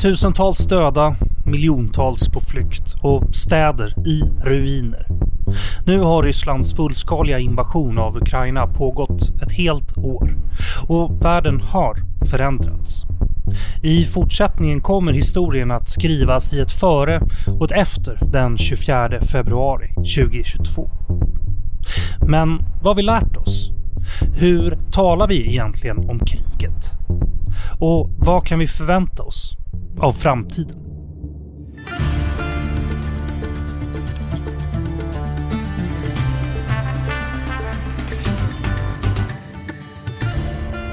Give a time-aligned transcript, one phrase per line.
[0.00, 1.16] Tusentals döda,
[1.46, 5.06] miljontals på flykt och städer i ruiner.
[5.86, 10.28] Nu har Rysslands fullskaliga invasion av Ukraina pågått ett helt år
[10.88, 11.96] och världen har
[12.30, 13.04] förändrats.
[13.82, 17.22] I fortsättningen kommer historien att skrivas i ett före
[17.58, 20.90] och ett efter den 24 februari 2022.
[22.28, 23.70] Men vad har vi lärt oss?
[24.34, 26.84] Hur talar vi egentligen om kriget?
[27.78, 29.56] Och vad kan vi förvänta oss
[29.98, 30.76] av framtiden?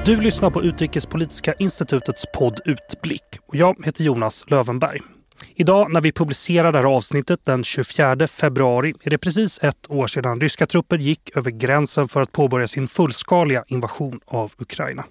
[0.07, 4.99] Du lyssnar på Utrikespolitiska institutets podd Utblick och jag heter Jonas Lövenberg.
[5.55, 10.07] Idag när vi publicerar det här avsnittet den 24 februari är det precis ett år
[10.07, 15.05] sedan ryska trupper gick över gränsen för att påbörja sin fullskaliga invasion av Ukraina.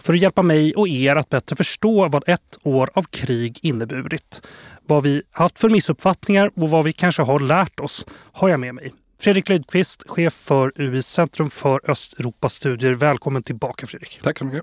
[0.00, 4.42] För att hjälpa mig och er att bättre förstå vad ett år av krig inneburit,
[4.86, 8.74] vad vi haft för missuppfattningar och vad vi kanske har lärt oss, har jag med
[8.74, 12.94] mig Fredrik Lydqvist, chef för UIs Centrum för Östeuropastudier.
[12.94, 14.20] Välkommen tillbaka Fredrik.
[14.22, 14.62] Tack så mycket.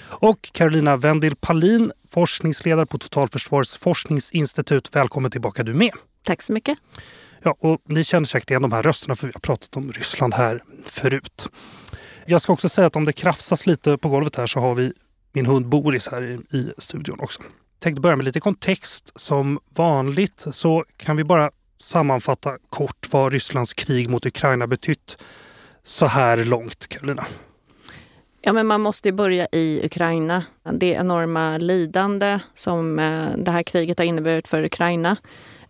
[0.00, 4.96] Och Carolina Wendel Palin, forskningsledare på Totalförsvarets forskningsinstitut.
[4.96, 5.92] Välkommen tillbaka du med.
[6.24, 6.78] Tack så mycket.
[7.42, 10.34] Ja, och ni känner säkert igen de här rösterna för vi har pratat om Ryssland
[10.34, 11.48] här förut.
[12.30, 14.92] Jag ska också säga att om det krafsas lite på golvet här så har vi
[15.32, 17.42] min hund Boris här i, i studion också.
[17.42, 19.12] Jag tänkte börja med lite kontext.
[19.16, 25.18] Som vanligt så kan vi bara sammanfatta kort vad Rysslands krig mot Ukraina betytt
[25.82, 27.26] så här långt, Karolina?
[28.40, 30.44] Ja, men man måste börja i Ukraina.
[30.72, 35.16] Det enorma lidande som eh, det här kriget har inneburit för Ukraina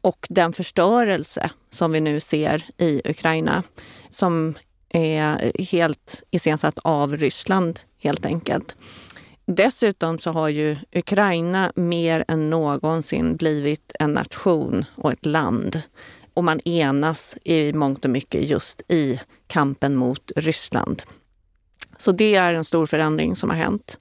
[0.01, 3.62] och den förstörelse som vi nu ser i Ukraina
[4.09, 4.55] som
[4.89, 8.77] är helt iscensatt av Ryssland helt enkelt.
[9.47, 15.83] Dessutom så har ju Ukraina mer än någonsin blivit en nation och ett land.
[16.34, 21.02] Och man enas i mångt och mycket just i kampen mot Ryssland.
[21.98, 23.98] Så det är en stor förändring som har hänt.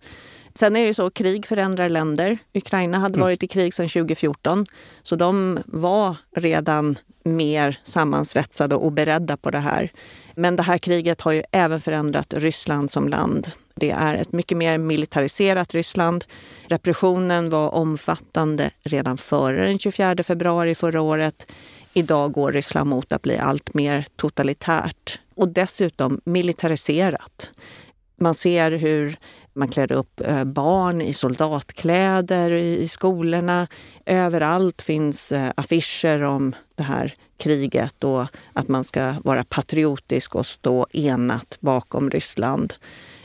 [0.53, 2.37] Sen är det så, krig förändrar länder.
[2.53, 3.25] Ukraina hade mm.
[3.25, 4.65] varit i krig sedan 2014,
[5.03, 6.97] så de var redan
[7.35, 9.91] mer sammansvetsade och beredda på det här.
[10.35, 13.47] Men det här kriget har ju även förändrat Ryssland som land.
[13.75, 16.25] Det är ett mycket mer militariserat Ryssland.
[16.67, 21.51] Repressionen var omfattande redan före den 24 februari förra året.
[21.93, 27.49] Idag går Ryssland mot att bli allt mer totalitärt och dessutom militariserat.
[28.19, 29.17] Man ser hur
[29.57, 33.67] man klär upp eh, barn i soldatkläder i skolorna.
[34.05, 40.45] Överallt finns eh, affischer om det här kriget och att man ska vara patriotisk och
[40.45, 42.73] stå enat bakom Ryssland.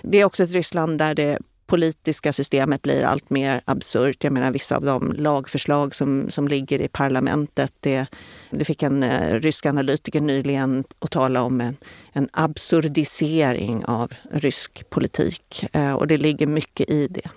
[0.03, 1.39] Det är också ett Ryssland där det
[1.73, 4.25] politiska systemet blir allt mer absurt.
[4.25, 7.73] Jag menar vissa av de lagförslag som, som ligger i parlamentet.
[7.81, 8.07] Det,
[8.51, 11.77] det fick en eh, rysk analytiker nyligen att tala om en,
[12.13, 17.31] en absurdisering av rysk politik eh, och det ligger mycket i det.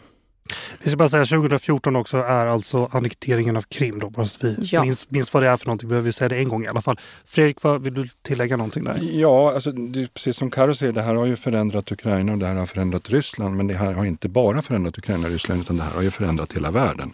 [0.84, 4.00] Vi ska bara säga 2014 också är alltså annekteringen av Krim.
[4.00, 4.82] Då, bara så vi ja.
[4.84, 5.88] minns, minns vad det är för någonting.
[5.88, 7.00] Vi behöver säga det en gång i alla fall.
[7.26, 9.00] Fredrik, vad, vill du tillägga någonting där?
[9.02, 12.46] Ja, alltså, det precis som Karo säger, det här har ju förändrat Ukraina och det
[12.46, 13.56] här har förändrat Ryssland.
[13.56, 16.12] Men det här har inte bara förändrat Ukraina och Ryssland utan det här har ju
[16.12, 17.14] förändrat hela världen.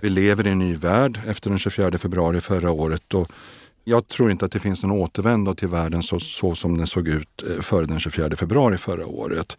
[0.00, 3.14] Vi lever i en ny värld efter den 24 februari förra året.
[3.14, 3.32] Och
[3.90, 7.08] jag tror inte att det finns någon återvändo till världen så, så som den såg
[7.08, 9.56] ut eh, före den 24 februari förra året.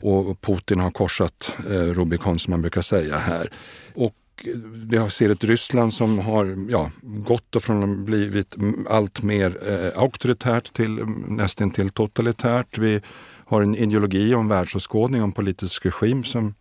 [0.00, 3.52] Och Putin har korsat eh, Rubicon som man brukar säga här.
[3.94, 8.56] Och eh, vi ser ett Ryssland som har ja, gått från att blivit
[8.88, 12.78] allt mer eh, auktoritärt till mm, nästan till totalitärt.
[12.78, 13.00] Vi
[13.44, 16.54] har en ideologi och en världsåskådning och en politisk regim som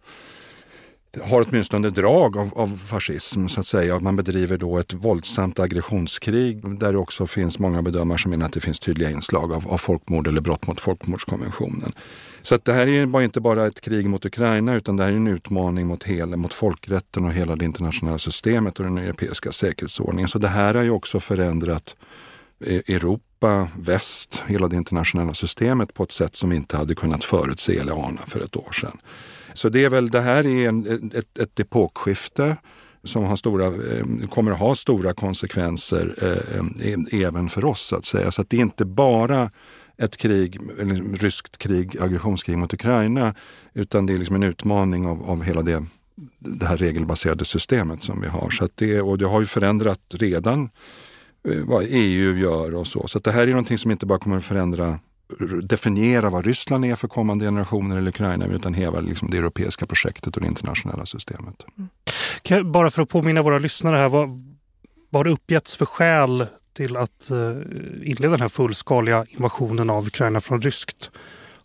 [1.19, 3.99] har åtminstone drag av, av fascism så att säga.
[3.99, 8.53] Man bedriver då ett våldsamt aggressionskrig där det också finns många bedömare som menar att
[8.53, 11.94] det finns tydliga inslag av, av folkmord eller brott mot folkmordskonventionen.
[12.41, 15.16] Så att det här är inte bara ett krig mot Ukraina utan det här är
[15.16, 20.30] en utmaning mot, hela, mot folkrätten och hela det internationella systemet och den europeiska säkerhetsordningen.
[20.30, 21.95] Så det här har ju också förändrat
[22.65, 27.24] eh, Europa, väst, hela det internationella systemet på ett sätt som vi inte hade kunnat
[27.24, 28.97] förutse eller ana för ett år sedan.
[29.53, 32.57] Så det är väl, det här är en, ett, ett epokskifte
[33.03, 38.06] som har stora, eh, kommer att ha stora konsekvenser eh, även för oss så att
[38.06, 38.31] säga.
[38.31, 39.51] Så att det är inte bara
[39.98, 43.36] ett krig, eller ryskt krig, aggressionskrig mot Ukraina,
[43.74, 45.86] utan det är liksom en utmaning av, av hela det,
[46.39, 48.50] det här regelbaserade systemet som vi har.
[48.50, 50.69] Så att det, och det har ju förändrat redan
[51.48, 53.07] eh, vad EU gör och så.
[53.07, 55.00] Så det här är någonting som inte bara kommer att förändra
[55.63, 60.36] definiera vad Ryssland är för kommande generationer eller Ukraina utan hela liksom det europeiska projektet
[60.36, 61.56] och det internationella systemet.
[62.50, 62.72] Mm.
[62.72, 64.30] Bara för att påminna våra lyssnare här, vad,
[65.10, 67.38] vad har det uppgetts för skäl till att eh,
[68.04, 71.12] inleda den här fullskaliga invasionen av Ukraina från ryskt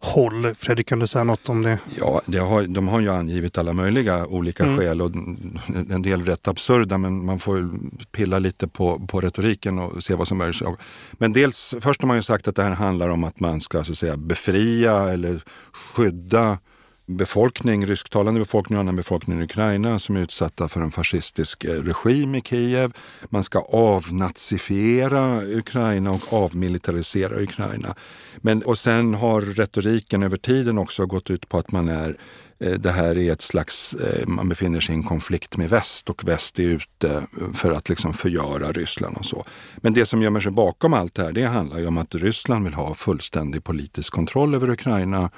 [0.07, 0.55] håll?
[0.55, 1.79] Fredrik, kan du säga något om det?
[1.99, 4.79] Ja, det har, de har ju angivit alla möjliga olika mm.
[4.79, 5.11] skäl och
[5.91, 7.71] en del rätt absurda men man får
[8.13, 10.77] pilla lite på, på retoriken och se vad som är.
[11.13, 13.85] Men dels, först har man ju sagt att det här handlar om att man ska
[13.85, 15.43] så att säga befria eller
[15.73, 16.59] skydda
[17.07, 21.83] befolkning, rysktalande befolkning och annan befolkning i Ukraina som är utsatta för en fascistisk eh,
[21.83, 22.93] regim i Kiev.
[23.29, 27.95] Man ska avnazifiera Ukraina och avmilitarisera Ukraina.
[28.37, 32.17] Men, och sen har retoriken över tiden också gått ut på att man är
[32.59, 36.11] eh, det här är ett slags, eh, man befinner sig i en konflikt med väst
[36.11, 39.45] och väst är ute för att liksom förgöra Ryssland och så.
[39.77, 42.65] Men det som gömmer sig bakom allt det här, det handlar ju om att Ryssland
[42.65, 45.31] vill ha fullständig politisk kontroll över Ukraina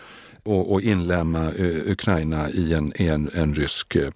[0.42, 4.10] och, och inlämna uh, Ukraina i en, i en, en rysk uh,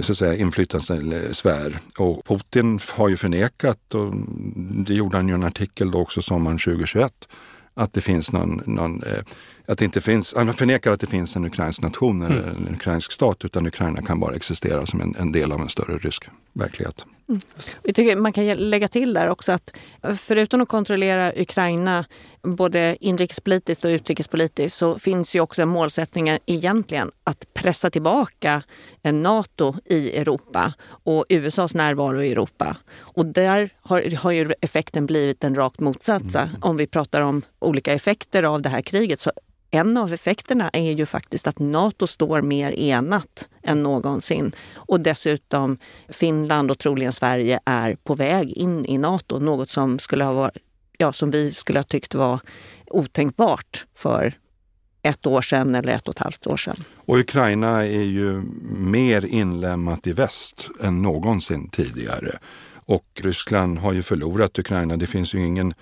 [0.00, 1.78] så att säga, inflytandesfär.
[1.98, 4.14] Och Putin har ju förnekat, och
[4.86, 7.12] det gjorde han ju en artikel då också sommaren 2021,
[7.74, 9.22] att det finns någon, någon eh,
[9.66, 12.66] att det inte finns, han förnekar att det finns en ukrainsk nation eller mm.
[12.66, 15.98] en ukrainsk stat utan Ukraina kan bara existera som en, en del av en större
[15.98, 17.04] rysk verklighet.
[17.82, 19.76] Jag tycker man kan lägga till där också att
[20.16, 22.04] förutom att kontrollera Ukraina
[22.42, 28.62] både inrikespolitiskt och utrikespolitiskt så finns ju också en målsättning egentligen att pressa tillbaka
[29.12, 32.76] Nato i Europa och USAs närvaro i Europa.
[32.98, 36.42] Och där har, har ju effekten blivit den rakt motsatta.
[36.42, 36.56] Mm.
[36.60, 39.32] Om vi pratar om olika effekter av det här kriget så
[39.70, 44.52] en av effekterna är ju faktiskt att Nato står mer enat än någonsin.
[44.74, 45.78] Och dessutom
[46.08, 49.38] Finland och troligen Sverige är på väg in i Nato.
[49.38, 50.56] Något som, skulle ha varit,
[50.98, 52.40] ja, som vi skulle ha tyckt var
[52.86, 54.34] otänkbart för
[55.02, 56.84] ett år sedan eller ett och ett halvt år sedan.
[56.96, 58.42] Och Ukraina är ju
[58.76, 62.38] mer inlämnat i väst än någonsin tidigare.
[62.74, 64.96] Och Ryssland har ju förlorat Ukraina.
[64.96, 65.74] Det finns ju ingen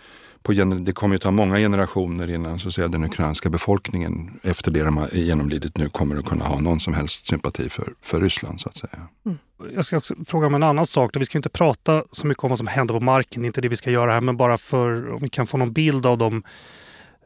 [0.47, 4.71] på, det kommer att ta många generationer innan så att säga, den ukrainska befolkningen efter
[4.71, 8.21] det de har genomlidit nu kommer att kunna ha någon som helst sympati för, för
[8.21, 8.61] Ryssland.
[8.61, 9.09] så att säga.
[9.27, 9.39] Mm.
[9.75, 11.17] Jag ska också fråga om en annan sak.
[11.17, 13.77] Vi ska inte prata så mycket om vad som händer på marken, inte det vi
[13.77, 16.43] ska göra här, men bara för om vi kan få någon bild av de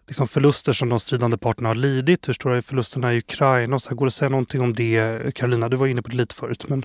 [0.06, 2.28] liksom förluster som de stridande parterna har lidit.
[2.28, 3.78] Hur stora är förlusterna i Ukraina?
[3.78, 5.34] Så här, går det att säga någonting om det?
[5.34, 6.64] Karolina, du var inne på det lite förut.
[6.68, 6.84] Men...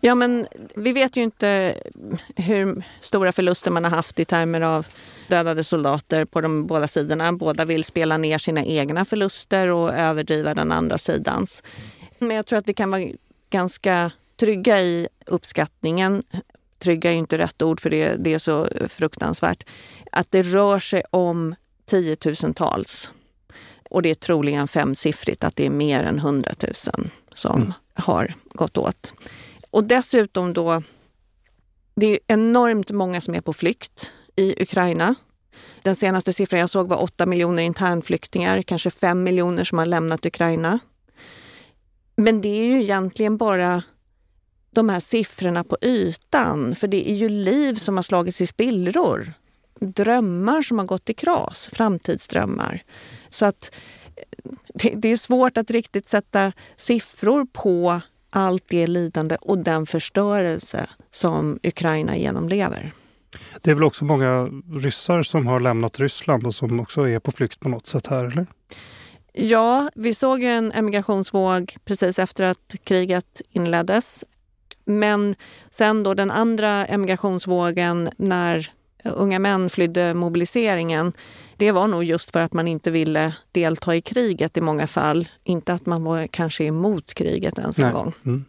[0.00, 1.74] Ja, men vi vet ju inte
[2.36, 4.86] hur stora förluster man har haft i termer av
[5.28, 7.32] dödade soldater på de båda sidorna.
[7.32, 11.62] Båda vill spela ner sina egna förluster och överdriva den andra sidans.
[12.18, 13.08] Men jag tror att vi kan vara
[13.50, 16.22] ganska trygga i uppskattningen.
[16.78, 19.64] Trygga är inte rätt ord för det, det är så fruktansvärt.
[20.12, 21.54] Att det rör sig om
[21.86, 23.10] tiotusentals.
[23.90, 27.72] Och det är troligen femsiffrigt, att det är mer än hundratusen som mm.
[27.94, 29.14] har gått åt.
[29.70, 30.82] Och dessutom då,
[31.94, 35.14] det är enormt många som är på flykt i Ukraina.
[35.82, 40.26] Den senaste siffran jag såg var 8 miljoner internflyktingar, kanske 5 miljoner som har lämnat
[40.26, 40.78] Ukraina.
[42.16, 43.82] Men det är ju egentligen bara
[44.70, 49.32] de här siffrorna på ytan, för det är ju liv som har slagits i spillror.
[49.80, 52.82] Drömmar som har gått i kras, framtidsdrömmar.
[53.28, 53.74] Så att
[54.16, 59.86] eh, det, det är svårt att riktigt sätta siffror på allt det lidande och den
[59.86, 62.92] förstörelse som Ukraina genomlever.
[63.60, 67.32] Det är väl också många ryssar som har lämnat Ryssland och som också är på
[67.32, 68.46] flykt på något sätt här, eller?
[69.32, 74.24] Ja, vi såg en emigrationsvåg precis efter att kriget inleddes.
[74.84, 75.34] Men
[75.70, 78.70] sen då den andra emigrationsvågen när
[79.04, 81.12] unga män flydde mobiliseringen,
[81.60, 85.28] det var nog just för att man inte ville delta i kriget i många fall.
[85.44, 88.12] Inte att man var kanske emot kriget ens en gång.
[88.24, 88.44] Mm.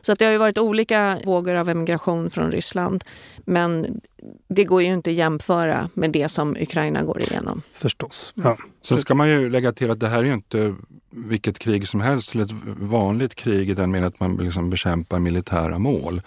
[0.00, 3.04] Så att det har ju varit olika vågor av emigration från Ryssland.
[3.38, 4.00] Men
[4.48, 7.62] det går ju inte att jämföra med det som Ukraina går igenom.
[7.72, 8.32] Förstås.
[8.36, 8.56] Ja.
[8.82, 10.74] Sen ska man ju lägga till att det här är ju inte
[11.10, 15.18] vilket krig som helst, eller ett vanligt krig i den meningen att man liksom bekämpar
[15.18, 16.22] militära mål.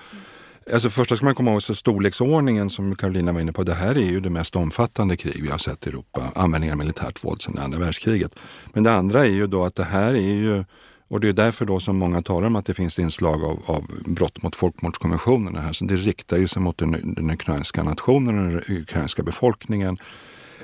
[0.74, 3.64] Alltså första ska man komma ihåg så storleksordningen som Carolina var inne på.
[3.64, 6.32] Det här är ju det mest omfattande krig vi har sett i Europa.
[6.36, 8.36] Användningen av militärt våld sedan andra världskriget.
[8.74, 10.64] Men det andra är ju då att det här är ju
[11.10, 13.86] och det är därför då som många talar om att det finns inslag av, av
[14.06, 15.56] brott mot folkmordskonventionen.
[15.56, 15.74] Här.
[15.74, 19.98] Så det riktar ju sig mot den, den ukrainska nationen och den ukrainska befolkningen.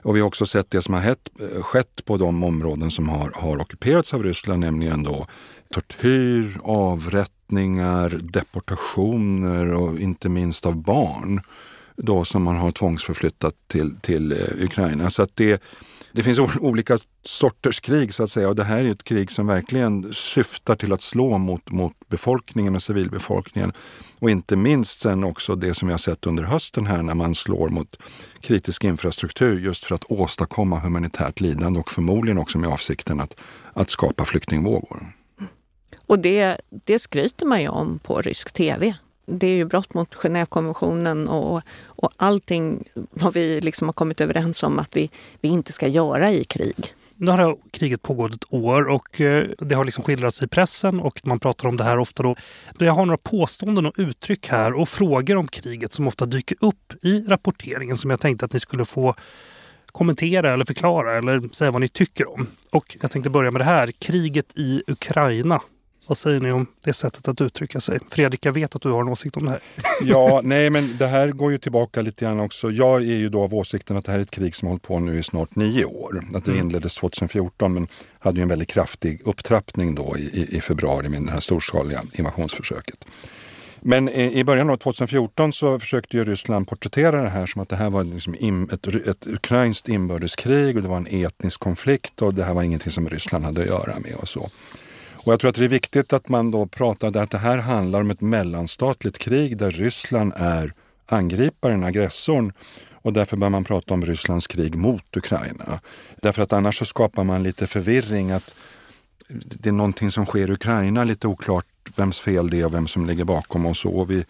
[0.04, 1.30] Och vi har också sett det som har hett,
[1.62, 5.26] skett på de områden som har, har ockuperats av Ryssland, nämligen då
[5.74, 6.58] tortyr,
[7.46, 11.42] avrättningar, deportationer och inte minst av barn
[11.98, 15.10] då som man har tvångsförflyttat till, till eh, Ukraina.
[15.10, 15.64] Så att det,
[16.12, 19.48] det finns olika sorters krig så att säga och det här är ett krig som
[19.48, 23.72] verkligen syftar till att slå mot, mot befolkningen och civilbefolkningen.
[24.20, 27.36] Och inte minst sen också det som vi har sett under hösten här när man
[27.36, 27.98] slår mot
[28.42, 33.36] kritisk infrastruktur just för att åstadkomma humanitärt lidande och förmodligen också med avsikten att,
[33.74, 35.15] att skapa flyktingvågor.
[36.06, 38.96] Och det, det skryter man ju om på rysk tv.
[39.26, 44.64] Det är ju brott mot Genèvekonventionen och, och allting vad vi liksom har kommit överens
[44.64, 45.10] om att vi,
[45.42, 46.94] vi inte ska göra i krig.
[47.18, 51.22] Nu har kriget pågått ett år och eh, det har liksom skildrats i pressen och
[51.24, 52.24] man pratar om det här ofta.
[52.24, 52.36] Då.
[52.80, 56.94] Jag har några påståenden och uttryck här och frågor om kriget som ofta dyker upp
[57.04, 59.16] i rapporteringen som jag tänkte att ni skulle få
[59.88, 62.48] kommentera eller förklara eller säga vad ni tycker om.
[62.72, 63.92] Och jag tänkte börja med det här.
[63.92, 65.62] Kriget i Ukraina
[66.08, 68.00] vad säger ni om det sättet att uttrycka sig?
[68.10, 69.60] Fredrik, jag vet att du har en åsikt om det här.
[70.02, 72.72] Ja, nej men det här går ju tillbaka lite grann också.
[72.72, 74.84] Jag är ju då av åsikten att det här är ett krig som har hållit
[74.84, 76.22] på nu i snart nio år.
[76.34, 76.66] Att det mm.
[76.66, 77.88] inleddes 2014 men
[78.20, 83.06] hade ju en väldigt kraftig upptrappning då i, i, februari med det här storskaliga invasionsförsöket.
[83.80, 87.76] Men i början av 2014 så försökte ju Ryssland porträttera det här som att det
[87.76, 88.34] här var liksom
[88.72, 92.92] ett, ett ukrainskt inbördeskrig och det var en etnisk konflikt och det här var ingenting
[92.92, 94.50] som Ryssland hade att göra med och så.
[95.26, 98.02] Och jag tror att det är viktigt att man då pratar att det här handlar
[98.02, 100.74] om ett mellanstatligt krig där Ryssland är
[101.06, 102.54] angriparen, aggressorn.
[102.94, 105.80] Och därför bör man prata om Rysslands krig mot Ukraina.
[106.22, 108.56] Därför att annars så skapar man lite förvirring att
[109.28, 111.66] det är någonting som sker i Ukraina, lite oklart
[111.96, 113.90] vems fel det är och vem som ligger bakom och så.
[113.90, 114.26] Och vi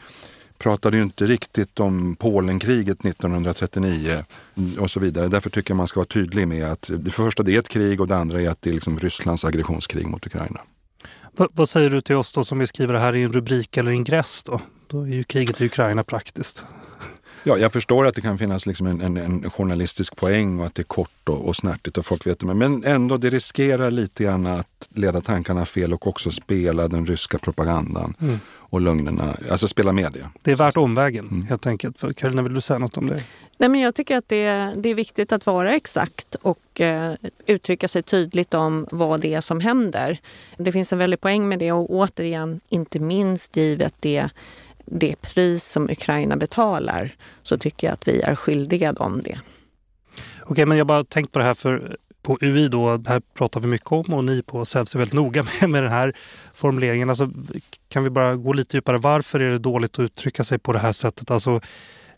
[0.58, 4.26] pratade ju inte riktigt om Polenkriget 1939
[4.80, 5.28] och så vidare.
[5.28, 8.02] Därför tycker jag man ska vara tydlig med att det första det är ett krig
[8.02, 10.62] och det andra är att det är liksom Rysslands aggressionskrig mot Ukraina.
[11.38, 13.78] V vad säger du till oss då som vi skriver det här i en rubrik
[13.78, 14.62] eller ingress då?
[14.88, 16.66] Då är ju kriget i Ukraina praktiskt.
[17.48, 20.76] Ja, jag förstår att det kan finnas liksom en, en, en journalistisk poäng och att
[20.76, 22.46] det är kort och, och snärtigt och folk vet det.
[22.46, 27.38] Men ändå, det riskerar lite grann att leda tankarna fel och också spela den ryska
[27.38, 28.40] propagandan mm.
[28.48, 29.38] och lögnerna.
[29.52, 30.30] Alltså spela med det.
[30.44, 31.48] Det är värt omvägen mm.
[31.48, 32.00] helt enkelt.
[32.00, 33.24] För Carolina, vill du säga något om det?
[33.58, 37.14] Nej, men jag tycker att det, det är viktigt att vara exakt och eh,
[37.46, 40.20] uttrycka sig tydligt om vad det är som händer.
[40.58, 44.30] Det finns en väldig poäng med det och återigen, inte minst givet det
[44.86, 49.40] det pris som Ukraina betalar så tycker jag att vi är skyldiga dem det.
[50.44, 53.60] Okej, men jag bara tänkt på det här för på UI då, det här pratar
[53.60, 56.14] vi mycket om och ni på SEVS är väldigt noga med, med den här
[56.54, 57.10] formuleringen.
[57.10, 57.32] Alltså,
[57.90, 58.98] kan vi bara gå lite djupare?
[58.98, 61.32] Varför är det dåligt att uttrycka sig på det här sättet?
[61.32, 61.62] Alltså,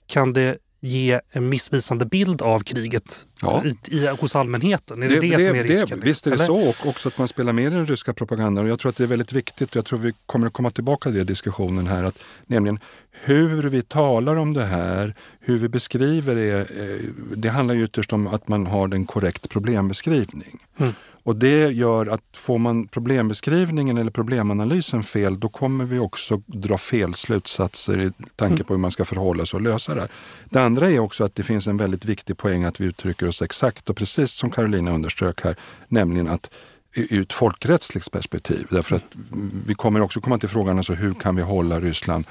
[0.05, 3.63] kan det ge en missvisande bild av kriget ja.
[3.65, 5.03] i, i, hos allmänheten?
[5.03, 5.99] Är det det, det som är risken?
[5.99, 6.61] Det, visst är det liksom?
[6.61, 8.65] så och också att man spelar med den ryska propagandan.
[8.65, 10.69] Och jag tror att det är väldigt viktigt och jag tror vi kommer att komma
[10.69, 12.03] tillbaka till det i diskussionen här.
[12.03, 12.79] Att, nämligen
[13.11, 16.59] hur vi talar om det här, hur vi beskriver det.
[16.59, 20.59] Eh, det handlar ytterst om att man har en korrekt problembeskrivning.
[20.77, 20.93] Mm.
[21.27, 26.77] Och det gör att får man problembeskrivningen eller problemanalysen fel, då kommer vi också dra
[26.77, 30.07] fel slutsatser i tanke på hur man ska förhålla sig och lösa det.
[30.49, 33.41] Det andra är också att det finns en väldigt viktig poäng att vi uttrycker oss
[33.41, 35.55] exakt och precis som Carolina underströk här,
[35.87, 36.49] nämligen att
[36.93, 38.67] ur ett folkrättsligt perspektiv.
[38.69, 39.17] Därför att
[39.65, 42.25] vi kommer också komma till frågan alltså hur kan vi hålla Ryssland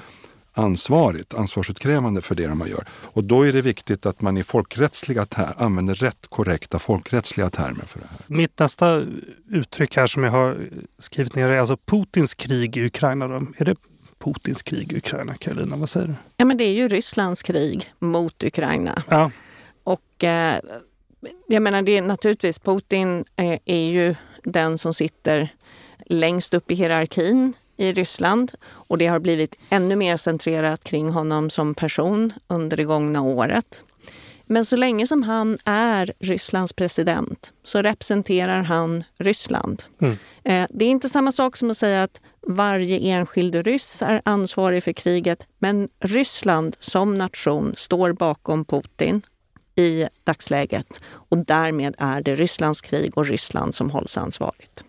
[0.57, 2.85] ansvarigt, ansvarsutkrävande för det man gör.
[2.89, 7.85] Och då är det viktigt att man i folkrättsliga termer använder rätt korrekta folkrättsliga termer
[7.85, 8.19] för det här.
[8.27, 9.03] Mitt nästa
[9.49, 10.57] uttryck här som jag har
[10.97, 13.27] skrivit ner är alltså Putins krig i Ukraina.
[13.27, 13.35] Då.
[13.57, 13.75] Är det
[14.19, 15.75] Putins krig i Ukraina, Karolina?
[15.75, 16.13] Vad säger du?
[16.37, 19.03] Ja, men det är ju Rysslands krig mot Ukraina.
[19.09, 19.31] Ja.
[19.83, 20.59] Och eh,
[21.47, 25.49] jag menar, det är naturligtvis Putin är, är ju den som sitter
[26.05, 31.49] längst upp i hierarkin i Ryssland och det har blivit ännu mer centrerat kring honom
[31.49, 33.83] som person under det gångna året.
[34.45, 39.83] Men så länge som han är Rysslands president så representerar han Ryssland.
[40.01, 40.13] Mm.
[40.43, 44.83] Eh, det är inte samma sak som att säga att varje enskild ryss är ansvarig
[44.83, 49.21] för kriget men Ryssland som nation står bakom Putin
[49.77, 54.83] i dagsläget och därmed är det Rysslands krig och Ryssland som hålls ansvarigt.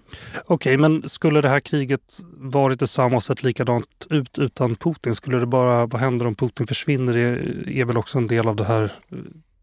[0.44, 5.14] Okej, men skulle det här kriget varit detsamma och sett likadant ut utan Putin?
[5.14, 7.12] Skulle det bara, vad händer om Putin försvinner?
[7.12, 8.92] Det är väl också en del av det här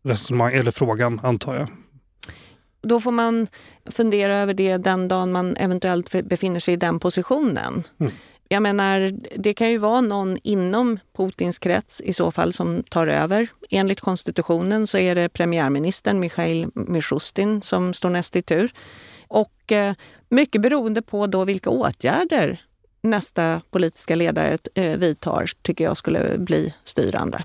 [0.03, 1.67] resonemang, eller frågan antar jag.
[2.81, 3.47] Då får man
[3.85, 7.83] fundera över det den dagen man eventuellt befinner sig i den positionen.
[7.99, 8.13] Mm.
[8.47, 13.07] Jag menar, det kan ju vara någon inom Putins krets i så fall som tar
[13.07, 13.47] över.
[13.69, 18.71] Enligt konstitutionen så är det premiärministern Mikhail Mishustin som står näst i tur.
[19.27, 19.93] Och eh,
[20.29, 22.61] mycket beroende på då vilka åtgärder
[23.01, 27.43] nästa politiska ledare eh, vidtar tycker jag skulle bli styrande.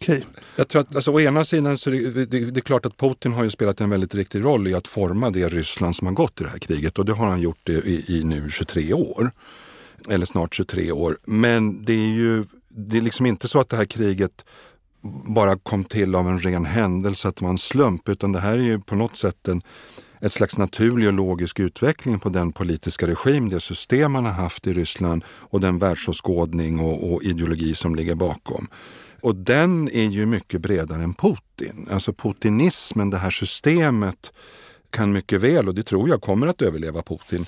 [0.00, 0.20] Okay.
[0.56, 2.96] Jag tror att alltså, å ena sidan så är det, det, det, är klart att
[2.96, 6.14] Putin har ju spelat en väldigt viktig roll i att forma det Ryssland som har
[6.14, 9.30] gått i det här kriget och det har han gjort i, i nu 23 år.
[10.08, 11.18] Eller snart 23 år.
[11.24, 14.44] Men det är ju det är liksom inte så att det här kriget
[15.24, 18.52] bara kom till av en ren händelse, att det var en slump, utan det här
[18.52, 19.62] är ju på något sätt en,
[20.20, 24.66] ett slags naturlig och logisk utveckling på den politiska regim, det system man har haft
[24.66, 28.68] i Ryssland och den världsåskådning och, och ideologi som ligger bakom.
[29.20, 31.88] Och den är ju mycket bredare än Putin.
[31.90, 34.32] Alltså putinismen, det här systemet,
[34.90, 37.46] kan mycket väl, och det tror jag kommer att överleva Putin,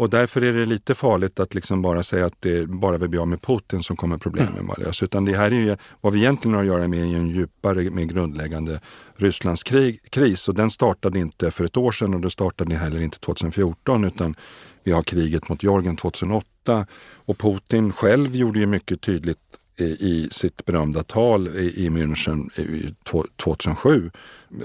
[0.00, 3.20] och därför är det lite farligt att liksom bara säga att det bara vi blir
[3.20, 4.66] av med Putin som kommer problemen mm.
[4.66, 5.04] vara lösa.
[5.04, 7.90] Utan det här är ju, vad vi egentligen har att göra med är en djupare,
[7.90, 8.80] mer grundläggande
[9.16, 10.48] Rysslandskris.
[10.48, 14.34] Och den startade inte för ett år sedan och det startade heller inte 2014 utan
[14.84, 16.86] vi har kriget mot Georgien 2008.
[17.14, 22.50] Och Putin själv gjorde ju mycket tydligt i sitt berömda tal i München
[23.36, 24.10] 2007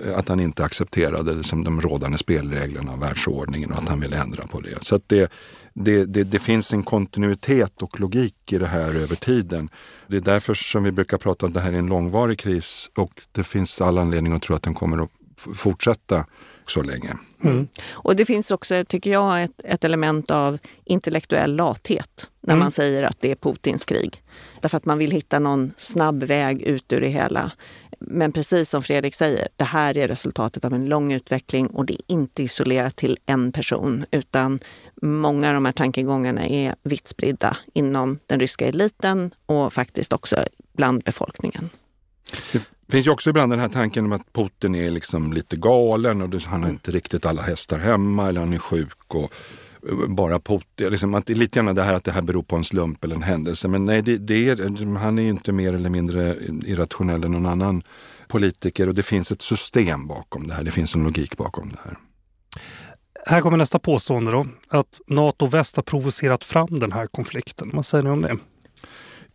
[0.04, 4.22] eh, att han inte accepterade liksom de rådande spelreglerna och världsordningen och att han ville
[4.22, 4.84] ändra på det.
[4.84, 5.32] Så det,
[5.74, 9.70] det, det, det, finns en kontinuitet och logik i det här över tiden.
[10.08, 12.90] Det är därför som vi brukar prata om att det här är en långvarig kris
[12.96, 16.26] och det finns all anledning att tro att den kommer att fortsätta
[16.68, 17.18] så länge.
[17.44, 17.68] Mm.
[17.92, 22.64] Och det finns också, tycker jag, ett, ett element av intellektuell lathet när mm.
[22.64, 24.24] man säger att det är Putins krig.
[24.62, 27.52] Därför att man vill hitta någon snabb väg ut ur det hela.
[28.00, 31.94] Men precis som Fredrik säger, det här är resultatet av en lång utveckling och det
[31.94, 34.60] är inte isolerat till en person utan
[35.02, 40.46] många av de här tankegångarna är vitt spridda inom den ryska eliten och faktiskt också
[40.74, 41.70] bland befolkningen.
[42.52, 46.22] Det finns ju också ibland den här tanken om att Putin är liksom lite galen
[46.22, 49.16] och han har inte riktigt alla hästar hemma eller han är sjuk.
[49.16, 49.34] och
[49.90, 52.64] eh, bara Putin, liksom att lite grann det här att det här beror på en
[52.64, 53.68] slump eller en händelse.
[53.68, 57.32] Men nej, det, det är, liksom, han är ju inte mer eller mindre irrationell än
[57.32, 57.84] någon annan
[58.28, 60.64] politiker och det finns ett system bakom det här.
[60.64, 61.98] Det finns en logik bakom det här.
[63.28, 67.72] Här kommer nästa påstående då, att NATO väst har provocerat fram den här konflikten.
[67.74, 68.38] Vad säger ni om det?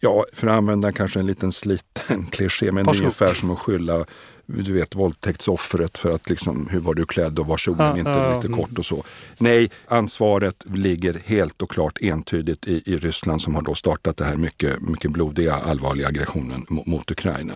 [0.00, 3.59] Ja, för att använda kanske en liten sliten kliché, men det är ungefär som att
[3.59, 4.05] skylla
[4.53, 8.35] du vet våldtäktsoffret för att liksom, hur var du klädd och var kjolen inte ja,
[8.35, 8.59] lite mm.
[8.59, 9.05] kort och så.
[9.38, 14.24] Nej, ansvaret ligger helt och klart entydigt i, i Ryssland som har då startat det
[14.24, 17.55] här mycket, mycket blodiga, allvarliga aggressionen mot Ukraina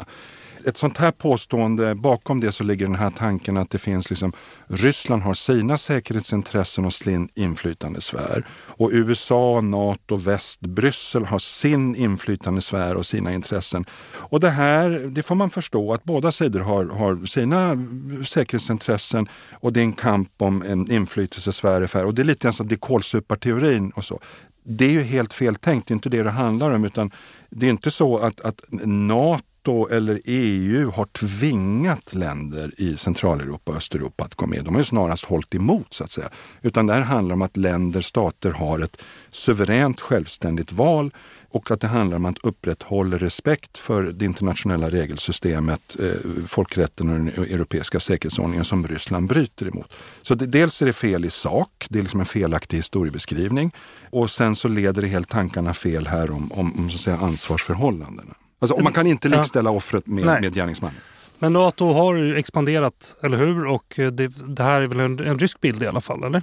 [0.67, 4.33] ett sånt här påstående, bakom det så ligger den här tanken att det finns liksom,
[4.67, 8.45] Ryssland har sina säkerhetsintressen och sin inflytandesfär.
[8.53, 13.85] Och USA, NATO, väst, Bryssel har sin inflytandesfär och sina intressen.
[14.15, 17.77] Och det här, det får man förstå att båda sidor har, har sina
[18.25, 22.05] säkerhetsintressen och det är en kamp om en inflytelsesfär.
[22.05, 24.21] Och det är lite grann som det är kålsuparteorin och så
[24.67, 26.85] det är ju helt fel tänkt, det är inte det det handlar om.
[26.85, 27.11] utan
[27.51, 33.73] Det är inte så att, att Nato NATO eller EU har tvingat länder i Centraleuropa
[33.73, 34.65] och Östeuropa att gå med.
[34.65, 36.29] De har ju snarast hållit emot så att säga.
[36.63, 41.11] Utan det här handlar om att länder, stater har ett suveränt självständigt val
[41.51, 47.15] och att det handlar om att upprätthålla respekt för det internationella regelsystemet, eh, folkrätten och
[47.15, 49.93] den europeiska säkerhetsordningen som Ryssland bryter emot.
[50.23, 53.71] Så det, dels är det fel i sak, det är liksom en felaktig historiebeskrivning
[54.11, 57.17] och sen så leder det helt tankarna fel här om, om, om så att säga,
[57.17, 58.35] ansvarsförhållandena.
[58.73, 59.77] Alltså, man kan inte likställa ja.
[59.77, 61.01] offret med, med gärningsmannen.
[61.39, 63.67] Men Nato har ju expanderat, eller hur?
[63.67, 66.43] Och det, det här är väl en, en rysk bild i alla fall, eller?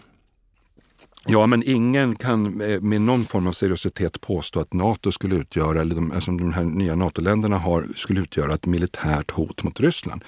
[1.27, 5.81] Ja, men ingen kan eh, med någon form av seriositet påstå att Nato skulle utgöra,
[5.81, 10.23] eller de, alltså de här nya NATO-länderna har, skulle utgöra ett militärt hot mot Ryssland.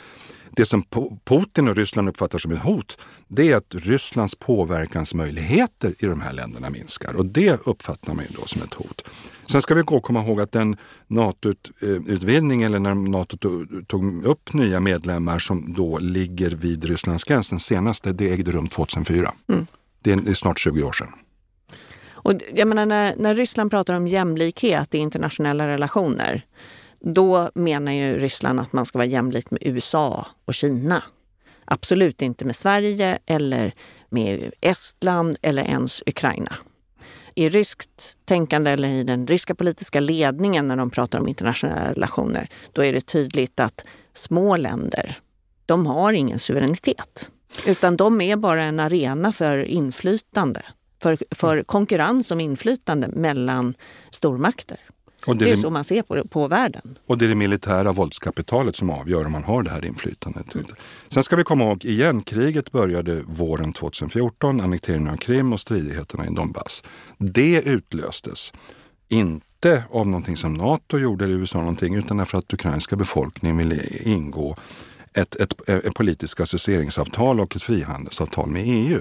[0.56, 0.84] Det som
[1.26, 6.34] Putin och Ryssland uppfattar som ett hot, det är att Rysslands påverkansmöjligheter i de här
[6.34, 7.14] länderna minskar.
[7.14, 9.10] Och det uppfattar man ju då som ett hot.
[9.46, 10.78] Sen ska vi gå komma ihåg att den
[11.08, 13.38] NATO-utvidgning, eller när Nato
[13.88, 18.68] tog upp nya medlemmar som då ligger vid Rysslands gräns, den senaste, det ägde rum
[18.68, 19.34] 2004.
[19.50, 19.68] Mm.
[20.02, 21.10] Det är snart 20 år sedan.
[22.12, 26.46] Och jag menar, när, när Ryssland pratar om jämlikhet i internationella relationer,
[27.00, 31.04] då menar ju Ryssland att man ska vara jämlik med USA och Kina.
[31.66, 33.74] Absolut inte med Sverige eller
[34.10, 36.56] med Estland eller ens Ukraina.
[37.36, 42.50] I ryskt tänkande eller i den ryska politiska ledningen när de pratar om internationella relationer,
[42.72, 45.20] då är det tydligt att små länder,
[45.66, 47.32] de har ingen suveränitet.
[47.66, 50.62] Utan de är bara en arena för inflytande,
[51.02, 53.74] för, för konkurrens om inflytande mellan
[54.10, 54.80] stormakter.
[55.26, 56.96] Och det, det är så man ser på, på världen.
[57.08, 60.56] Och det är det militära våldskapitalet som avgör om man har det här inflytandet.
[60.56, 60.68] Mm.
[61.08, 66.28] Sen ska vi komma ihåg igen, kriget började våren 2014, annekteringen av Krim och stridigheterna
[66.28, 66.84] i Donbass.
[67.18, 68.54] Det utlöstes
[69.10, 73.58] inte inte av någonting som Nato gjorde eller USA någonting utan därför att ukrainska befolkningen
[73.58, 74.56] ville ingå
[75.14, 79.00] ett, ett, ett politiskt associeringsavtal och ett frihandelsavtal med EU.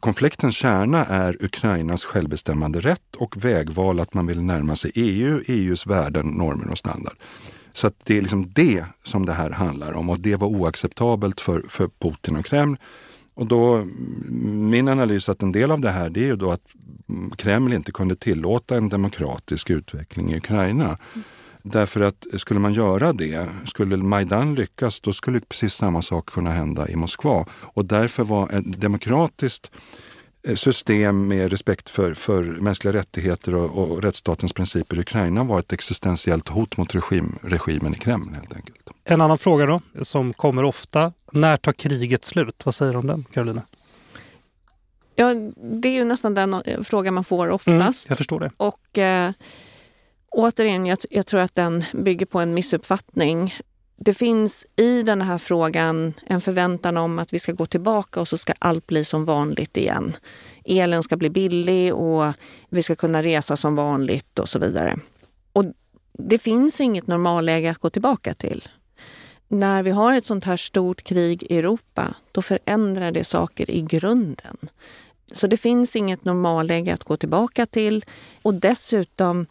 [0.00, 5.86] Konfliktens kärna är Ukrainas självbestämmande rätt och vägval att man vill närma sig EU, EUs
[5.86, 7.16] värden, normer och standard.
[7.72, 11.40] Så att det är liksom det som det här handlar om och det var oacceptabelt
[11.40, 12.76] för, för Putin och Kreml.
[13.34, 16.50] Och då, mm, min analys att en del av det här det är ju då
[16.50, 16.74] att
[17.08, 20.98] mm, Kreml inte kunde tillåta en demokratisk utveckling i Ukraina.
[21.64, 21.80] Mm.
[21.80, 26.50] Därför att skulle man göra det, skulle Majdan lyckas, då skulle precis samma sak kunna
[26.50, 27.46] hända i Moskva.
[27.50, 29.70] Och därför var ett demokratiskt
[30.48, 35.58] eh, system med respekt för, för mänskliga rättigheter och, och rättsstatens principer i Ukraina var
[35.58, 38.78] ett existentiellt hot mot regim, regimen i Kreml helt enkelt.
[39.04, 41.12] En annan fråga då, som kommer ofta.
[41.32, 42.62] När tar kriget slut?
[42.64, 43.62] Vad säger du om den, Karolina?
[45.16, 45.34] Ja,
[45.80, 47.70] det är ju nästan den frågan man får oftast.
[47.70, 48.50] Mm, jag förstår det.
[48.56, 49.32] Och eh,
[50.34, 53.54] återigen, jag, jag tror att den bygger på en missuppfattning.
[53.96, 58.28] Det finns i den här frågan en förväntan om att vi ska gå tillbaka och
[58.28, 60.16] så ska allt bli som vanligt igen.
[60.64, 62.32] Elen ska bli billig och
[62.68, 64.98] vi ska kunna resa som vanligt och så vidare.
[65.52, 65.64] Och
[66.18, 68.68] det finns inget normalläge att gå tillbaka till.
[69.48, 73.80] När vi har ett sånt här stort krig i Europa, då förändrar det saker i
[73.80, 74.56] grunden.
[75.32, 78.04] Så det finns inget normalläge att gå tillbaka till.
[78.42, 79.46] Och dessutom,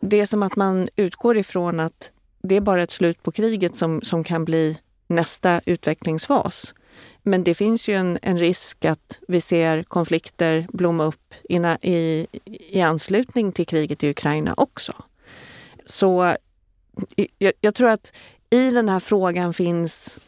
[0.00, 2.10] det är som att man utgår ifrån att
[2.42, 6.74] det är bara ett slut på kriget som, som kan bli nästa utvecklingsfas.
[7.22, 12.26] Men det finns ju en, en risk att vi ser konflikter blomma upp i, i,
[12.70, 14.92] i anslutning till kriget i Ukraina också.
[15.86, 16.36] Så
[17.38, 18.16] jag, jag, tror att
[18.50, 20.18] i den här frågan finns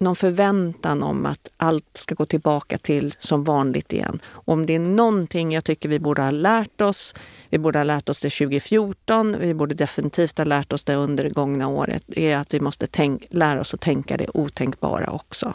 [0.00, 4.20] någon förväntan om att allt ska gå tillbaka till som vanligt igen.
[4.26, 7.14] Och om det är någonting jag tycker vi borde ha lärt oss,
[7.50, 11.24] vi borde ha lärt oss det 2014, vi borde definitivt ha lärt oss det under
[11.24, 15.54] det gångna året, är att vi måste tänk, lära oss att tänka det otänkbara också.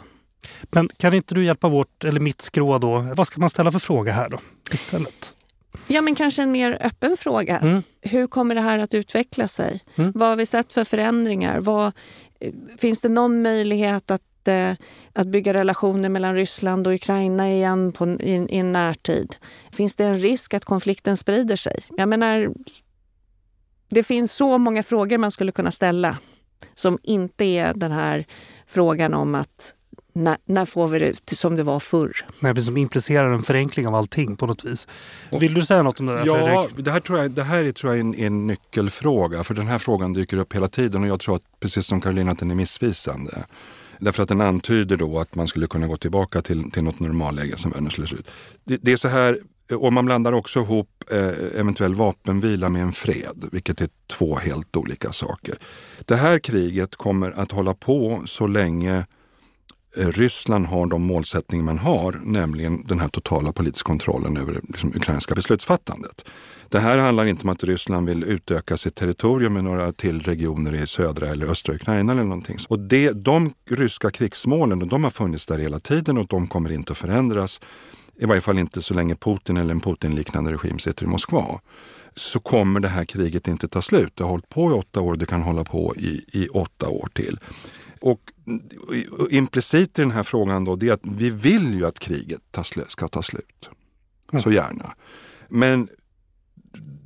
[0.62, 2.98] Men kan inte du hjälpa vårt, eller mitt skrå då?
[3.16, 4.38] Vad ska man ställa för fråga här då
[4.72, 5.34] istället?
[5.86, 7.58] Ja, men kanske en mer öppen fråga.
[7.58, 7.82] Mm.
[8.02, 9.80] Hur kommer det här att utveckla sig?
[9.94, 10.12] Mm.
[10.14, 11.60] Vad har vi sett för förändringar?
[11.60, 11.92] Vad,
[12.78, 14.72] finns det någon möjlighet att, eh,
[15.12, 19.36] att bygga relationer mellan Ryssland och Ukraina igen på, i, i närtid?
[19.72, 21.78] Finns det en risk att konflikten sprider sig?
[21.96, 22.54] Jag menar,
[23.88, 26.18] det finns så många frågor man skulle kunna ställa
[26.74, 28.26] som inte är den här
[28.66, 29.74] frågan om att
[30.16, 32.12] när, när, får vi det som det var förr?
[32.40, 34.88] Nej, som implicerar en förenkling av allting på något vis.
[35.30, 36.84] Vill du säga något om det där Ja, Fredrik?
[36.84, 39.44] det här, tror jag, det här är tror jag en, en nyckelfråga.
[39.44, 42.32] För den här frågan dyker upp hela tiden och jag tror att, precis som Karolina
[42.32, 43.44] att den är missvisande.
[44.04, 47.56] Därför att den antyder då att man skulle kunna gå tillbaka till, till något normalläge
[47.56, 48.30] som världen skulle se ut.
[48.64, 49.38] Det, det är så här,
[49.72, 54.76] och man blandar också ihop eh, eventuell vapenvila med en fred, vilket är två helt
[54.76, 55.54] olika saker.
[56.04, 59.04] Det här kriget kommer att hålla på så länge Eh,
[59.96, 64.60] Eh, Ryssland har de målsättningar man har, nämligen den här totala politiska kontrollen över det
[64.68, 66.24] liksom, ukrainska beslutsfattandet.
[66.68, 70.74] Det här handlar inte om att Ryssland vill utöka sitt territorium med några till regioner
[70.74, 72.56] i södra eller östra Ukraina eller någonting.
[72.68, 76.92] Och det, de ryska krigsmålen, de har funnits där hela tiden och de kommer inte
[76.92, 77.60] att förändras.
[78.16, 81.60] I varje fall inte så länge Putin eller en Putin-liknande regim sitter i Moskva.
[82.16, 84.12] Så kommer det här kriget inte ta slut.
[84.14, 86.88] Det har hållit på i åtta år, och det kan hålla på i, i åtta
[86.88, 87.38] år till.
[88.04, 88.20] Och
[89.30, 92.40] implicit i den här frågan då, det är att vi vill ju att kriget
[92.88, 93.70] ska ta slut.
[94.32, 94.42] Mm.
[94.42, 94.94] Så gärna.
[95.48, 95.88] Men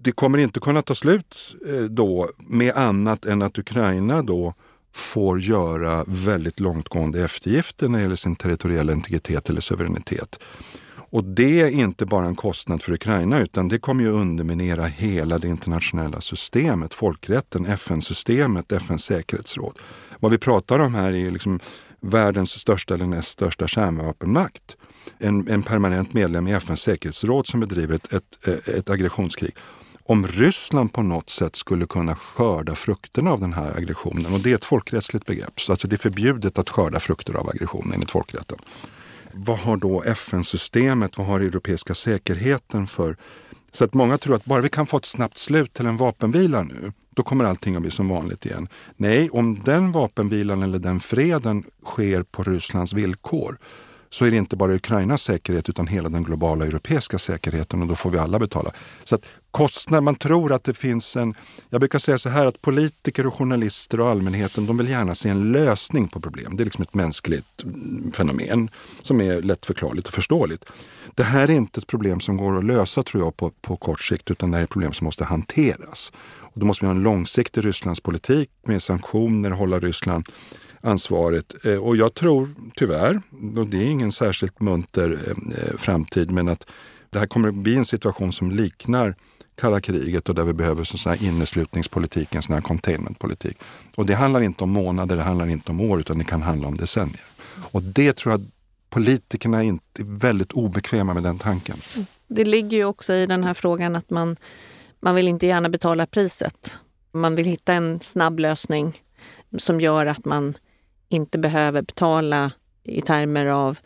[0.02, 4.54] det kommer inte kunna ta slut eh, då med annat än att Ukraina då
[4.92, 10.38] får göra väldigt långtgående eftergifter när det gäller sin territoriella integritet eller suveränitet.
[11.10, 15.38] Och det är inte bara en kostnad för Ukraina utan det kommer ju underminera hela
[15.38, 19.78] det internationella systemet, folkrätten, FN-systemet, FNs säkerhetsråd.
[20.20, 21.60] Vad vi pratar om här är liksom
[22.00, 24.76] världens största eller näst största kärnvapenmakt.
[25.18, 29.54] En, en permanent medlem i FNs säkerhetsråd som bedriver ett, ett, ett aggressionskrig
[30.08, 34.50] om Ryssland på något sätt skulle kunna skörda frukterna av den här aggressionen, och det
[34.50, 38.10] är ett folkrättsligt begrepp, så alltså det är förbjudet att skörda frukter av aggression enligt
[38.10, 38.58] folkrätten.
[39.32, 43.16] Vad har då FN-systemet, vad har europeiska säkerheten för
[43.72, 46.62] så att många tror att bara vi kan få ett snabbt slut till en vapenvila
[46.62, 48.68] nu, då kommer allting att bli som vanligt igen.
[48.96, 53.58] Nej, om den vapenvilan eller den freden sker på Rysslands villkor,
[54.10, 57.94] så är det inte bara Ukrainas säkerhet utan hela den globala europeiska säkerheten och då
[57.94, 58.70] får vi alla betala.
[59.04, 61.34] Så att kostnad, man tror att det finns en...
[61.70, 65.28] Jag brukar säga så här att politiker och journalister och allmänheten de vill gärna se
[65.28, 66.56] en lösning på problem.
[66.56, 67.64] Det är liksom ett mänskligt
[68.12, 68.70] fenomen
[69.02, 70.64] som är lättförklarligt och förståeligt.
[71.14, 74.00] Det här är inte ett problem som går att lösa tror jag på, på kort
[74.00, 76.12] sikt utan det är ett problem som måste hanteras.
[76.40, 80.28] Och då måste vi ha en långsiktig Rysslandspolitik med sanktioner, hålla Ryssland
[80.80, 81.64] ansvaret.
[81.64, 83.20] Eh, och jag tror tyvärr,
[83.56, 86.66] och det är ingen särskilt munter eh, eh, framtid, men att
[87.10, 89.14] det här kommer att bli en situation som liknar
[89.54, 93.58] kalla kriget och där vi behöver sån här inneslutningspolitik, en sån här containmentpolitik.
[93.94, 96.68] Och det handlar inte om månader, det handlar inte om år, utan det kan handla
[96.68, 97.24] om decennier.
[97.72, 98.46] Och det tror jag
[98.90, 99.78] politikerna är
[100.18, 101.76] väldigt obekväma med den tanken.
[102.28, 104.36] Det ligger ju också i den här frågan att man,
[105.00, 106.78] man vill inte gärna betala priset.
[107.12, 109.02] Man vill hitta en snabb lösning
[109.58, 110.54] som gör att man
[111.08, 112.52] inte behöver betala
[112.84, 113.78] i termer av,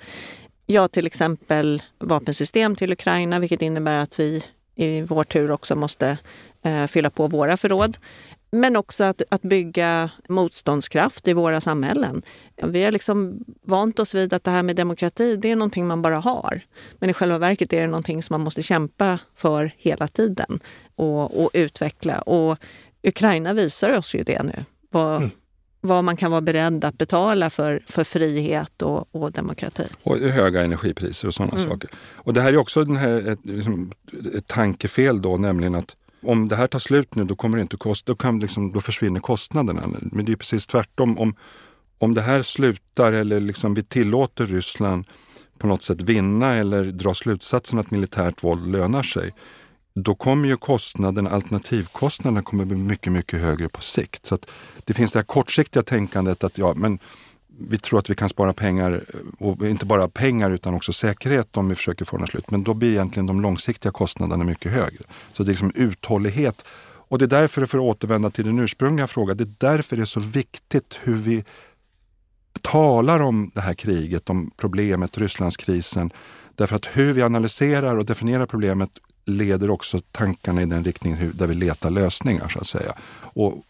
[0.67, 6.19] ja till exempel vapensystem till Ukraina, vilket innebär att vi i vår tur också måste
[6.63, 7.97] eh, fylla på våra förråd.
[8.55, 12.23] Men också att, att bygga motståndskraft i våra samhällen.
[12.63, 16.03] Vi har liksom vant oss vid att det här med demokrati, det är någonting man
[16.03, 16.61] bara har.
[16.99, 20.61] Men i själva verket är det någonting som man måste kämpa för hela tiden
[20.95, 22.21] och, och utveckla.
[22.21, 22.59] Och
[23.03, 24.65] Ukraina visar oss ju det nu.
[24.91, 25.31] Vad, mm
[25.85, 29.87] vad man kan vara beredd att betala för, för frihet och, och demokrati.
[30.03, 31.71] Och höga energipriser och sådana mm.
[31.71, 31.91] saker.
[32.15, 33.93] Och det här är också den här, ett, liksom,
[34.35, 37.77] ett tankefel då, nämligen att om det här tar slut nu, då kommer det inte
[37.77, 39.83] kosta, då, kan liksom, då försvinner kostnaderna.
[40.01, 41.19] Men det är precis tvärtom.
[41.19, 41.35] Om,
[41.99, 45.05] om det här slutar eller liksom vi tillåter Ryssland
[45.59, 49.35] på något sätt vinna eller dra slutsatsen att militärt våld lönar sig,
[49.95, 54.27] då kommer ju kostnaden, alternativkostnaderna kommer bli mycket, mycket högre på sikt.
[54.27, 54.39] Så
[54.85, 56.99] det finns det här kortsiktiga tänkandet att ja, men
[57.59, 59.05] vi tror att vi kan spara pengar,
[59.39, 62.51] och inte bara pengar utan också säkerhet om vi försöker få den slut.
[62.51, 65.05] Men då blir egentligen de långsiktiga kostnaderna mycket högre.
[65.33, 66.65] Så det är liksom uthållighet.
[67.09, 70.03] Och det är därför, för att återvända till den ursprungliga frågan, det är därför det
[70.03, 71.45] är så viktigt hur vi
[72.61, 76.11] talar om det här kriget, om problemet, Rysslandskrisen.
[76.55, 78.91] Därför att hur vi analyserar och definierar problemet
[79.25, 82.95] leder också tankarna i den riktningen där vi letar lösningar så att säga.
[83.21, 83.65] Och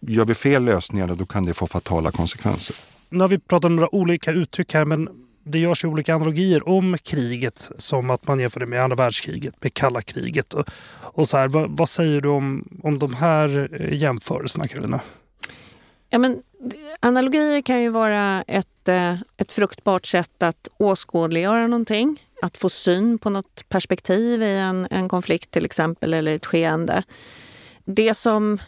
[0.00, 2.76] gör vi fel lösningar då kan det få fatala konsekvenser.
[3.08, 5.08] Nu har vi pratat om några olika uttryck här men
[5.44, 9.54] det görs ju olika analogier om kriget som att man jämför det med andra världskriget,
[9.62, 10.54] med kalla kriget.
[10.54, 15.00] Och, och så här, vad, vad, säger du om, om de här eh, jämförelserna Karolina?
[16.10, 16.42] Ja, men,
[17.00, 23.18] analogier kan ju vara ett, eh, ett fruktbart sätt att åskådliggöra någonting att få syn
[23.18, 27.02] på något perspektiv i en, en konflikt till exempel eller ett skeende.
[27.84, 28.58] Det som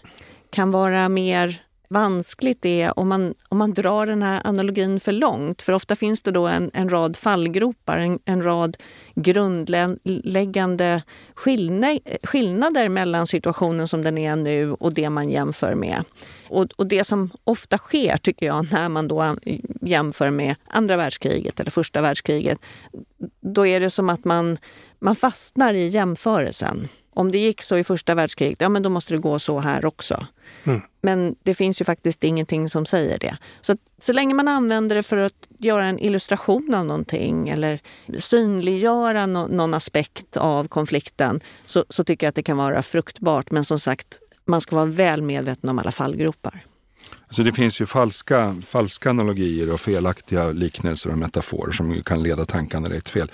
[0.50, 5.62] kan vara mer vanskligt är om man, om man drar den här analogin för långt.
[5.62, 8.76] För ofta finns det då en, en rad fallgropar, en, en rad
[9.14, 11.02] grundläggande
[11.34, 16.04] skillnader, skillnader mellan situationen som den är nu och det man jämför med.
[16.48, 19.36] Och, och, det som ofta sker, tycker jag, när man då
[19.80, 22.58] jämför med andra världskriget eller första världskriget,
[23.40, 24.58] då är det som att man,
[24.98, 26.88] man fastnar i jämförelsen.
[27.14, 29.84] Om det gick så i första världskriget, ja men då måste det gå så här
[29.84, 30.26] också.
[30.64, 30.80] Mm.
[31.02, 33.36] Men det finns ju faktiskt ingenting som säger det.
[33.60, 37.80] Så, att, så länge man använder det för att göra en illustration av någonting eller
[38.18, 43.50] synliggöra no, någon aspekt av konflikten så, så tycker jag att det kan vara fruktbart.
[43.50, 46.64] Men som sagt, man ska vara väl medveten om alla fallgropar.
[47.26, 52.46] Alltså det finns ju falska, falska analogier och felaktiga liknelser och metaforer som kan leda
[52.46, 53.30] tankarna rätt fel.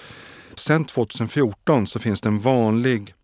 [0.54, 3.14] Sen 2014 så finns det en vanlig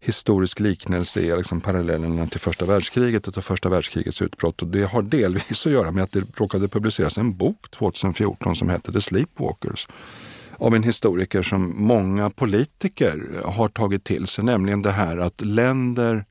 [0.00, 4.62] historisk liknelse är liksom parallellerna till första världskriget och första världskrigets utbrott.
[4.62, 8.68] Och det har delvis att göra med att det råkade publiceras en bok 2014 som
[8.68, 9.88] hette The Sleepwalkers
[10.58, 16.24] av en historiker som många politiker har tagit till sig, nämligen det här att länder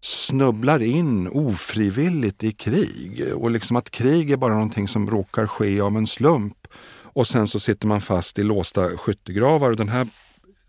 [0.00, 5.80] snubblar in ofrivilligt i krig och liksom att krig är bara någonting som råkar ske
[5.80, 6.66] av en slump.
[7.02, 9.70] Och sen så sitter man fast i låsta skyttegravar.
[9.70, 10.08] Och den här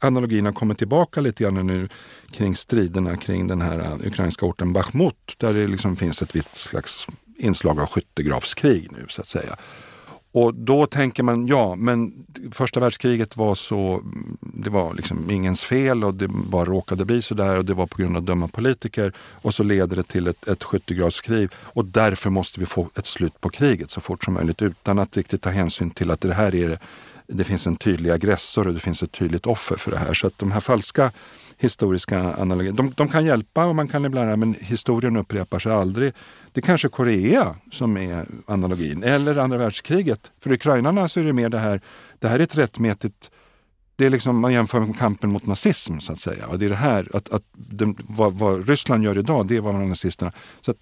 [0.05, 1.89] analogin har kommit tillbaka lite grann nu
[2.31, 6.55] kring striderna kring den här eh, ukrainska orten Bachmut där det liksom finns ett visst
[6.55, 9.57] slags inslag av skyttegravskrig nu så att säga.
[10.35, 15.63] Och då tänker man, ja men första världskriget var så, mm, det var liksom ingens
[15.63, 19.13] fel och det bara råkade bli sådär och det var på grund av dumma politiker.
[19.17, 23.41] Och så leder det till ett, ett skyttegravskrig och därför måste vi få ett slut
[23.41, 26.55] på kriget så fort som möjligt utan att riktigt ta hänsyn till att det här
[26.55, 26.79] är
[27.27, 30.13] det finns en tydlig aggressor och det finns ett tydligt offer för det här.
[30.13, 31.11] Så att de här falska
[31.57, 36.13] historiska analogierna, De, de, kan hjälpa och man kan ibland, men historien upprepar sig aldrig.
[36.51, 40.31] Det är kanske Korea som är analogin, eller andra världskriget.
[40.39, 41.81] För ukrainarna så är det mer det här,
[42.19, 43.31] det här är ett rättmätigt
[43.97, 46.47] det är liksom, man jämför med kampen mot nazism så att säga.
[46.47, 49.61] Och det är det här, att, att den, vad, vad, Ryssland gör idag, det är
[49.61, 50.31] vad nazisterna...
[50.61, 50.77] Så att,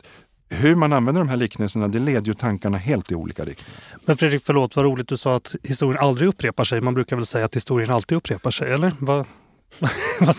[0.53, 3.81] hur man använder de här liknelserna, det leder ju tankarna helt i olika riktningar.
[4.05, 6.81] Men Fredrik, förlåt, vad roligt du sa att historien aldrig upprepar sig.
[6.81, 8.91] Man brukar väl säga att historien alltid upprepar sig, eller?
[8.99, 9.25] Vad,
[10.19, 10.35] Vad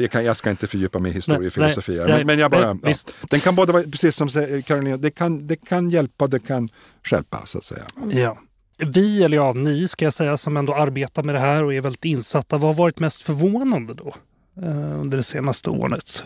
[0.00, 1.96] jag, kan, jag ska inte fördjupa mig i historiefilosofi.
[1.96, 2.94] Nej, men, men, jag bara, ja,
[3.30, 4.28] Den kan både vara, precis som
[4.66, 6.68] Karolina, det kan, det kan hjälpa, det kan
[7.04, 7.84] skälpa så att säga.
[8.10, 8.38] Ja.
[8.78, 11.80] Vi, eller ja, ni ska jag säga, som ändå arbetar med det här och är
[11.80, 12.58] väldigt insatta.
[12.58, 14.14] Vad har varit mest förvånande då?
[14.62, 16.24] Eh, under det senaste året?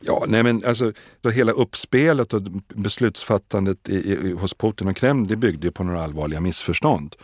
[0.00, 0.92] Ja, nej men alltså
[1.32, 6.40] hela uppspelet och beslutsfattandet i, i, hos Putin och Kreml, det byggde på några allvarliga
[6.40, 7.16] missförstånd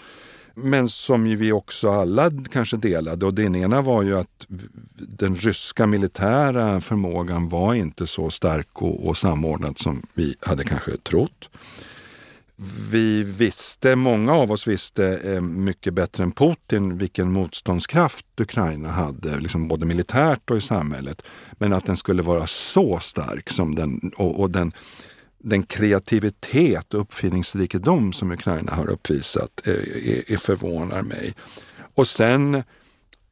[0.55, 3.27] men som ju vi också alla kanske delade.
[3.27, 4.47] Och den ena var ju att
[4.97, 10.97] den ryska militära förmågan var inte så stark och, och samordnad som vi hade kanske
[10.97, 11.51] trott.
[12.91, 19.41] Vi visste, många av oss visste eh, mycket bättre än Putin vilken motståndskraft Ukraina hade,
[19.41, 21.27] liksom både militärt och i samhället.
[21.53, 24.73] Men att den skulle vara så stark som den och, och den
[25.43, 31.35] den kreativitet och uppfinningsrikedom som Ukraina har uppvisat är, är, är förvånar mig.
[31.95, 32.63] Och sen,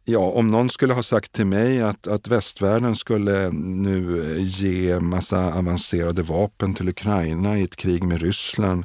[0.09, 5.53] ja, om någon skulle ha sagt till mig att, att västvärlden skulle nu ge massa
[5.55, 8.85] avancerade vapen till Ukraina i ett krig med Ryssland,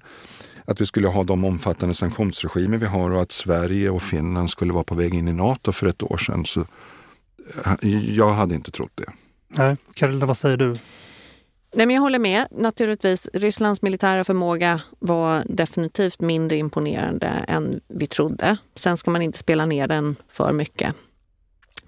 [0.65, 4.73] att vi skulle ha de omfattande sanktionsregimer vi har och att Sverige och Finland skulle
[4.73, 6.45] vara på väg in i Nato för ett år sedan.
[6.45, 6.65] Så
[8.07, 9.11] jag hade inte trott det.
[9.47, 10.75] Nej, Karolina, vad säger du?
[11.75, 12.47] Nej, men jag håller med.
[12.51, 18.57] Naturligtvis, Rysslands militära förmåga var definitivt mindre imponerande än vi trodde.
[18.75, 20.95] Sen ska man inte spela ner den för mycket.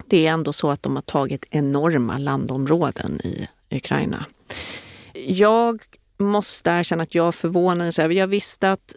[0.06, 4.26] Det är ändå så att de har tagit enorma landområden i Ukraina.
[5.26, 5.82] Jag
[6.18, 8.94] måste erkänna att jag förvånades över, jag visste att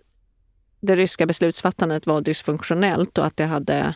[0.82, 3.96] det ryska beslutsfattandet var dysfunktionellt och att, det hade,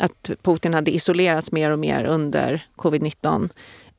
[0.00, 3.48] att Putin hade isolerats mer och mer under covid-19.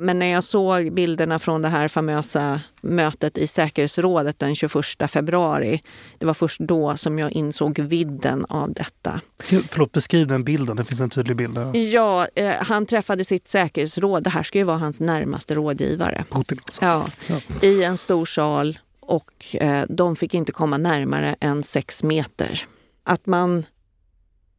[0.02, 4.72] Men när jag såg bilderna från det här famösa mötet i säkerhetsrådet den 21
[5.08, 5.82] februari,
[6.18, 9.22] det var först då som jag insåg vidden av detta.
[9.68, 11.58] Förlåt, beskriv den bilden, det finns en tydlig bild.
[11.58, 16.26] Ja, ja eh, han träffade sitt säkerhetsråd, det här ska ju vara hans närmaste rådgivare.
[16.30, 16.86] Putin alltså.
[16.86, 17.68] Ja, ja.
[17.68, 22.68] I en stor sal och eh, de fick inte komma närmare än sex meter.
[23.04, 23.66] Att man,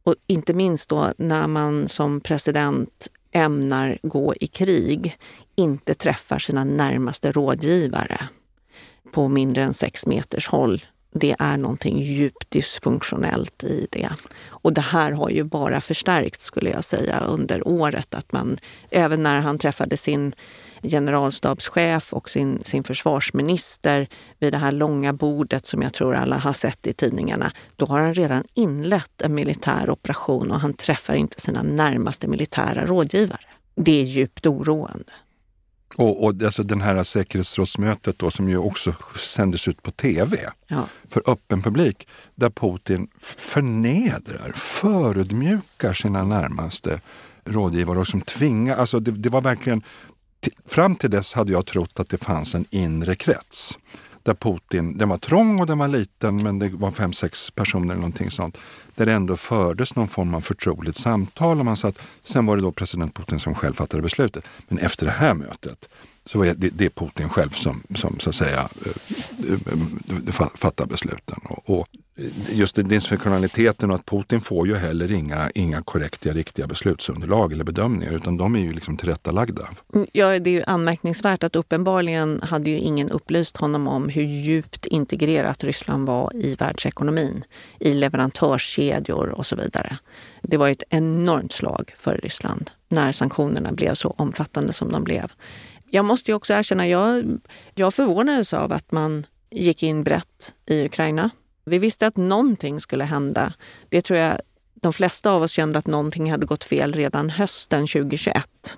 [0.03, 5.17] och inte minst då när man som president ämnar gå i krig
[5.55, 8.27] inte träffar sina närmaste rådgivare
[9.11, 10.81] på mindre än sex meters håll.
[11.13, 14.09] Det är någonting djupt dysfunktionellt i det.
[14.47, 18.15] Och det här har ju bara förstärkts skulle jag säga under året.
[18.15, 18.57] Att man,
[18.89, 20.33] även när han träffade sin
[20.83, 24.07] generalstabschef och sin, sin försvarsminister
[24.39, 27.99] vid det här långa bordet som jag tror alla har sett i tidningarna, då har
[27.99, 33.45] han redan inlett en militär operation och han träffar inte sina närmaste militära rådgivare.
[33.75, 35.13] Det är djupt oroande.
[35.95, 40.85] Och, och alltså den här säkerhetsrådsmötet då som ju också sändes ut på tv ja.
[41.09, 47.01] för öppen publik där Putin förnedrar, förödmjukar sina närmaste
[47.45, 49.83] rådgivare och som tvingar, alltså det, det var verkligen
[50.65, 53.77] fram till dess hade jag trott att det fanns en inre krets.
[54.23, 57.85] Där Putin, den var trång och den var liten men det var fem, sex personer
[57.85, 58.57] eller någonting sånt.
[58.95, 61.59] Där det ändå fördes någon form av förtroligt samtal.
[61.59, 64.43] Och man satt, sen var det då president Putin som själv fattade beslutet.
[64.67, 65.89] Men efter det här mötet
[66.25, 70.47] så var det, det är Putin själv som, som så att säga eh, eh, eh,
[70.55, 71.39] fattar besluten.
[71.43, 71.87] Och, och
[72.49, 78.11] just dysfunktionaliteten och att Putin får ju heller inga, inga korrekta, riktiga beslutsunderlag eller bedömningar
[78.11, 79.67] utan de är ju liksom tillrättalagda.
[79.93, 84.23] Mm, ja, det är ju anmärkningsvärt att uppenbarligen hade ju ingen upplyst honom om hur
[84.23, 87.43] djupt integrerat Ryssland var i världsekonomin,
[87.79, 89.97] i leverantörskedjor och så vidare.
[90.41, 95.31] Det var ett enormt slag för Ryssland när sanktionerna blev så omfattande som de blev.
[95.89, 97.39] Jag måste ju också erkänna, jag,
[97.75, 101.29] jag förvånades av att man gick in brett i Ukraina
[101.65, 103.53] vi visste att någonting skulle hända.
[103.89, 104.37] Det tror jag
[104.81, 108.77] de flesta av oss kände att någonting hade gått fel redan hösten 2021.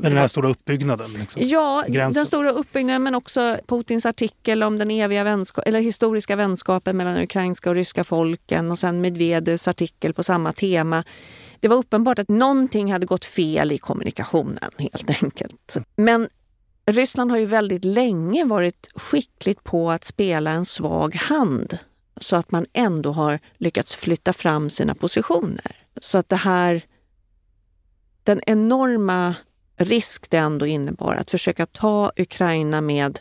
[0.00, 1.12] Men den här stora uppbyggnaden?
[1.12, 1.42] Liksom.
[1.44, 2.12] Ja, Gränsen.
[2.12, 7.16] den stora uppbyggnaden men också Putins artikel om den eviga vänskap, eller historiska vänskapen mellan
[7.16, 11.04] ukrainska och ryska folken och sen Medvedevs artikel på samma tema.
[11.60, 15.76] Det var uppenbart att någonting hade gått fel i kommunikationen helt enkelt.
[15.96, 16.28] Men
[16.86, 21.78] Ryssland har ju väldigt länge varit skickligt på att spela en svag hand
[22.20, 25.76] så att man ändå har lyckats flytta fram sina positioner.
[26.00, 26.82] Så att det här,
[28.22, 29.34] den enorma
[29.76, 33.20] risk det ändå innebar att försöka ta Ukraina med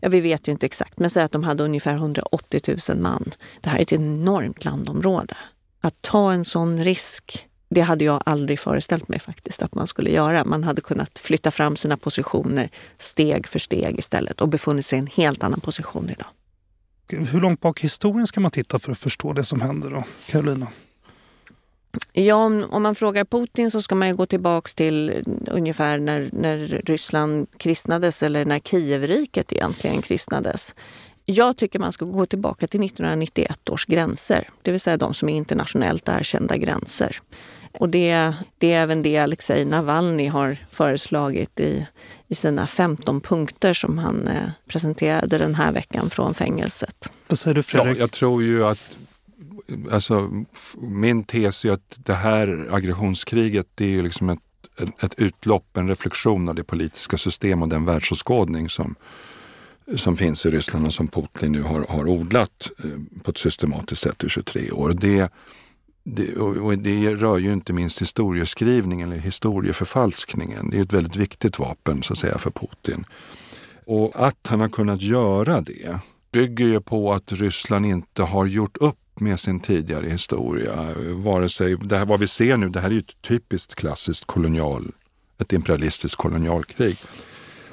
[0.00, 3.34] ja, vi vet ju inte exakt, men säg att de hade ungefär 180 000 man.
[3.60, 5.36] Det här är ett enormt landområde.
[5.80, 10.10] Att ta en sån risk, det hade jag aldrig föreställt mig faktiskt att man skulle
[10.10, 10.44] göra.
[10.44, 15.00] Man hade kunnat flytta fram sina positioner steg för steg istället och befunnit sig i
[15.00, 16.28] en helt annan position idag.
[17.12, 20.04] Hur långt bak i historien ska man titta för att förstå det som händer då,
[20.26, 20.66] Karolina?
[22.12, 26.30] Ja, om, om, man frågar Putin så ska man ju gå tillbaks till ungefär när,
[26.32, 30.74] när Ryssland kristnades eller när Kievriket egentligen kristnades.
[31.24, 35.28] Jag tycker man ska gå tillbaka till 1991 års gränser, det vill säga de som
[35.28, 37.20] är internationellt erkända gränser.
[37.78, 41.86] Och det, det är även det Alexej Navalny har föreslagit i,
[42.28, 47.10] i sina 15 punkter som han eh, presenterade den här veckan från fängelset.
[47.28, 47.96] Vad säger du Fredrik?
[47.96, 48.96] Ja, jag tror ju att
[49.90, 50.30] alltså,
[50.78, 54.40] min tes är att det här aggressionskriget det är liksom ett,
[55.02, 58.94] ett utlopp, en reflektion av det politiska system och den världsåskådning som,
[59.96, 62.90] som finns i Ryssland och som Putin nu har, har odlat eh,
[63.22, 64.92] på ett systematiskt sätt i 23 år.
[65.00, 65.32] Det,
[66.04, 70.70] det, och det rör ju inte minst historieskrivningen eller historieförfalskningen.
[70.70, 73.04] Det är ett väldigt viktigt vapen så att säga för Putin.
[73.86, 75.98] Och att han har kunnat göra det
[76.32, 80.94] bygger ju på att Ryssland inte har gjort upp med sin tidigare historia.
[81.14, 84.26] Vare sig, det här, vad vi ser nu, det här är ju ett typiskt klassiskt
[84.26, 84.92] kolonial,
[85.38, 86.96] ett imperialistiskt kolonialkrig.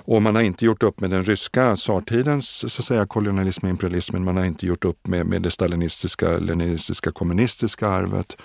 [0.07, 3.69] Och man har inte gjort upp med den ryska tsartidens så att säga, kolonialism och
[3.69, 4.23] imperialismen.
[4.23, 8.37] Man har inte gjort upp med, med det stalinistiska, leninistiska, kommunistiska arvet.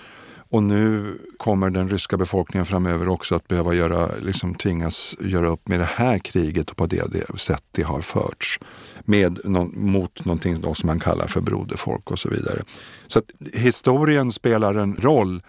[0.49, 5.67] Och nu kommer den ryska befolkningen framöver också att behöva göra, liksom tvingas göra upp
[5.67, 8.59] med det här kriget och på det, det sätt det har förts.
[9.05, 12.63] Med någon, mot någonting då som man kallar för broderfolk och så vidare.
[13.07, 15.41] Så att historien spelar en roll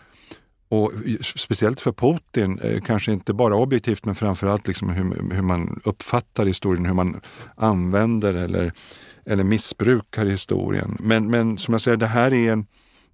[0.69, 0.93] och
[1.37, 6.47] speciellt för Putin, eh, kanske inte bara objektivt men framförallt liksom hur, hur man uppfattar
[6.47, 7.21] historien, hur man
[7.57, 8.73] använder eller,
[9.27, 10.97] eller missbrukar historien.
[11.01, 12.67] Men, men som jag säger, det här är en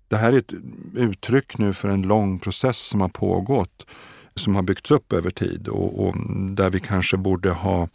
[0.09, 0.55] det här är ett
[0.95, 3.87] uttryck nu för en lång process som har pågått,
[4.35, 6.15] som har byggts upp över tid och, och
[6.51, 7.89] där vi kanske borde ha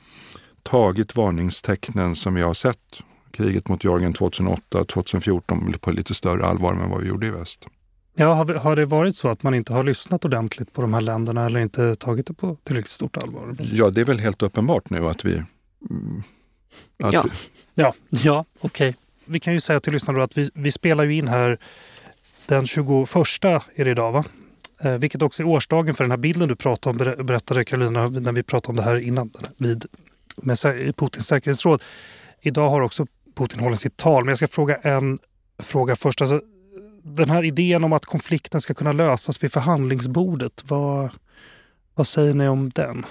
[0.64, 6.74] tagit varningstecknen som vi har sett kriget mot Georgien 2008 2014 på lite större allvar
[6.74, 7.68] än vad vi gjorde i väst.
[8.18, 11.02] Ja, har, har, det varit så att man inte har lyssnat ordentligt på de här
[11.02, 13.56] länderna eller inte tagit det på tillräckligt stort allvar?
[13.72, 15.34] Ja, det är väl helt uppenbart nu att vi...
[15.90, 16.24] Mm,
[17.04, 17.24] att ja.
[17.24, 17.30] Vi...
[17.76, 18.90] ja, ja, okej.
[18.90, 19.02] Okay.
[19.26, 21.60] Vi kan ju säga till lyssnarna att vi, vi spelar ju in här
[22.48, 23.16] den 21
[23.76, 24.24] är det idag va?
[24.82, 28.32] Eh, vilket också är årsdagen för den här bilden du pratade om, berättade Karolina när
[28.32, 29.86] vi pratade om det här innan vid
[30.36, 30.58] med
[30.98, 31.84] Putins säkerhetsråd.
[32.42, 35.20] Idag har också Putin hållit sitt tal, men jag ska fråga en
[35.60, 36.22] fråga först.
[36.22, 36.42] Alltså,
[37.06, 41.10] den här idén om att konflikten ska kunna lösas vid förhandlingsbordet, vad,
[41.96, 43.06] vad säger ni om den?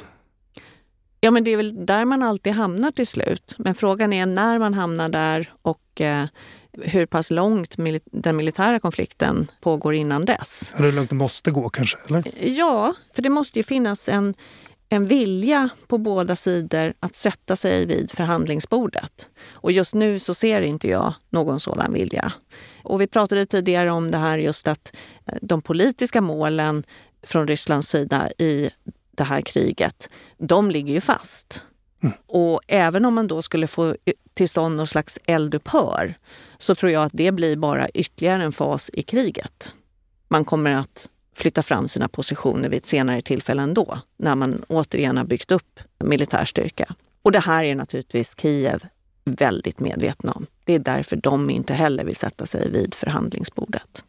[1.20, 3.54] Ja, men det är väl där man alltid hamnar till slut.
[3.58, 6.24] Men frågan är när man hamnar där och eh,
[6.72, 10.72] hur pass långt den militära konflikten pågår innan dess.
[10.76, 11.98] Hur långt det måste gå kanske?
[12.08, 12.24] Eller?
[12.40, 14.34] Ja, för det måste ju finnas en,
[14.88, 19.28] en vilja på båda sidor att sätta sig vid förhandlingsbordet.
[19.50, 22.32] Och just nu så ser inte jag någon sådan vilja.
[22.82, 26.84] Och vi pratade tidigare om det här just att eh, de politiska målen
[27.22, 28.70] från Rysslands sida i
[29.10, 30.08] det här kriget,
[30.38, 31.62] de ligger ju fast.
[32.02, 32.14] Mm.
[32.26, 33.96] Och även om man då skulle få
[34.34, 36.14] till stånd någon slags eldupphör
[36.58, 39.74] så tror jag att det blir bara ytterligare en fas i kriget.
[40.28, 45.16] Man kommer att flytta fram sina positioner vid ett senare tillfälle ändå, när man återigen
[45.16, 46.94] har byggt upp militär styrka.
[47.22, 48.86] Och det här är naturligtvis Kiev
[49.24, 50.46] väldigt medvetna om.
[50.64, 54.04] Det är därför de inte heller vill sätta sig vid förhandlingsbordet.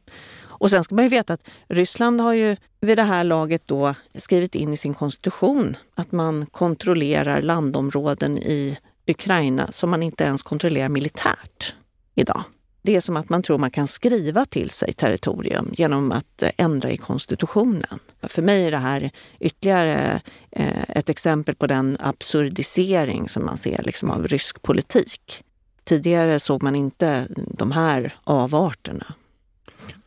[0.57, 3.95] Och sen ska man ju veta att Ryssland har ju vid det här laget då
[4.15, 10.43] skrivit in i sin konstitution att man kontrollerar landområden i Ukraina som man inte ens
[10.43, 11.76] kontrollerar militärt
[12.15, 12.43] idag.
[12.86, 16.91] Det är som att man tror man kan skriva till sig territorium genom att ändra
[16.91, 17.99] i konstitutionen.
[18.23, 20.21] För mig är det här ytterligare
[20.51, 25.43] eh, ett exempel på den absurdisering som man ser liksom av rysk politik.
[25.83, 27.27] Tidigare såg man inte
[27.57, 29.13] de här avarterna.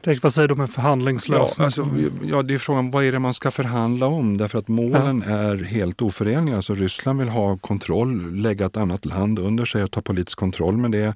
[0.00, 1.54] Direkt, vad säger du om en förhandlingslösning?
[1.58, 1.88] Ja, alltså,
[2.22, 4.38] ja, det är frågan vad är det man ska förhandla om?
[4.38, 5.34] Därför att målen ja.
[5.34, 6.56] är helt oförenliga.
[6.56, 10.76] Alltså, Ryssland vill ha kontroll, lägga ett annat land under sig och ta politisk kontroll
[10.76, 11.14] med det.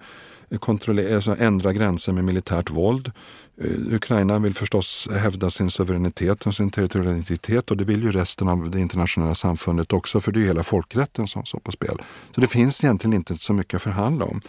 [1.14, 3.12] Alltså, ändra gränser med militärt våld.
[3.60, 8.48] Eh, Ukraina vill förstås hävda sin suveränitet och sin territorialitet och det vill ju resten
[8.48, 12.02] av det internationella samfundet också för det är ju hela folkrätten som står på spel.
[12.34, 14.40] Så det finns egentligen inte så mycket att förhandla om.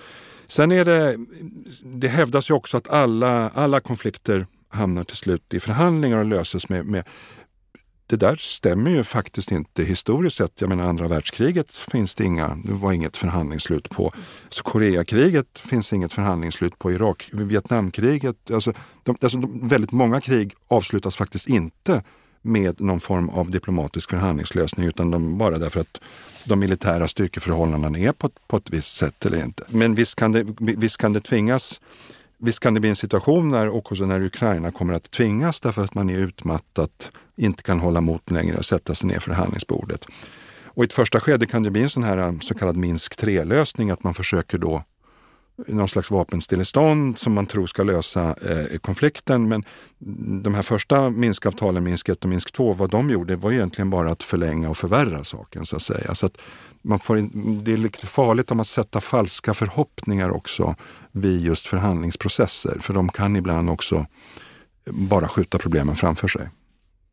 [0.47, 1.17] Sen är det,
[1.83, 6.69] det hävdas ju också att alla, alla konflikter hamnar till slut i förhandlingar och löses
[6.69, 7.03] med, med
[8.13, 10.61] det där stämmer ju faktiskt inte historiskt sett.
[10.61, 14.13] Jag menar andra världskriget finns det inga, det var inget förhandlingsslut på.
[14.49, 16.91] Så Koreakriget finns inget förhandlingsslut på.
[16.91, 22.03] Irak, Vietnamkriget, alltså, de, alltså de, väldigt många krig avslutas faktiskt inte
[22.41, 26.01] med någon form av diplomatisk förhandlingslösning utan de, bara därför att
[26.43, 29.63] de militära styrkeförhållandena är på, på ett visst sätt eller inte.
[29.67, 31.79] Men visst kan det, visst kan det tvingas
[32.45, 35.93] Visst kan det bli en situation när, också när Ukraina kommer att tvingas därför att
[35.93, 40.05] man är utmattat, inte kan hålla mot längre och sätta sig ner för förhandlingsbordet.
[40.63, 43.19] Och i ett första skede kan det bli en sån här eh, så kallad Minsk
[43.19, 44.83] 3-lösning, att man försöker då
[45.67, 49.47] någon slags vapenstillestånd som man tror ska lösa eh, konflikten.
[49.47, 49.63] Men
[50.43, 54.11] de här första Minskavtalen, Minsk 1 och Minsk 2, vad de gjorde var egentligen bara
[54.11, 56.15] att förlänga och förvärra saken så att säga.
[56.15, 56.37] Så att
[56.81, 57.29] man får,
[57.63, 60.75] det är lite farligt om att sätta falska förhoppningar också
[61.11, 64.05] vid just förhandlingsprocesser, för de kan ibland också
[64.85, 66.49] bara skjuta problemen framför sig.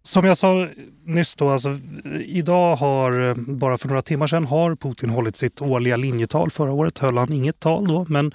[0.03, 0.68] Som jag sa
[1.05, 1.78] nyss då, alltså,
[2.24, 6.51] idag har, eh, bara för några timmar sedan, har Putin hållit sitt årliga linjetal.
[6.51, 8.34] Förra året höll han inget tal då, men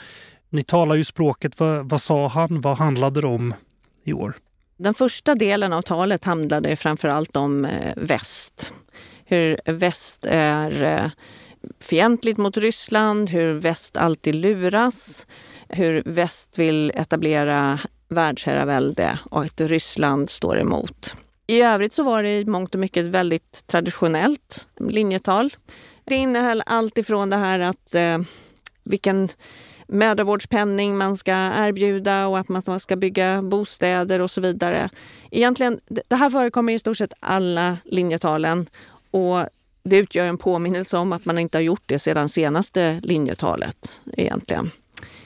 [0.50, 1.60] ni talar ju språket.
[1.60, 2.62] Vad, vad sa han?
[2.62, 3.54] Vad handlade det om
[4.04, 4.38] i år?
[4.78, 8.74] Den första delen av talet handlade framför allt om eh, väst.
[9.26, 11.12] Hur väst är eh,
[11.80, 15.26] fientligt mot Ryssland, hur väst alltid luras,
[15.70, 21.16] hur väst vill etablera världsherravälde och att Ryssland står emot.
[21.48, 25.54] I övrigt så var det i mångt och mycket ett väldigt traditionellt linjetal.
[26.06, 28.20] Det innehöll allt ifrån det här att eh,
[28.84, 29.30] vilken
[29.88, 34.90] mödravårdspenning man ska erbjuda och att man ska bygga bostäder och så vidare.
[35.32, 38.70] Egentligen, det här förekommer i stort sett alla linjetalen
[39.12, 39.40] och
[39.84, 44.72] det utgör en påminnelse om att man inte har gjort det sedan senaste linjetalet egentligen.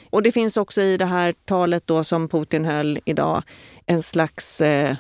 [0.09, 3.43] Och det finns också i det här talet då som Putin höll idag
[3.85, 4.95] en slags eh,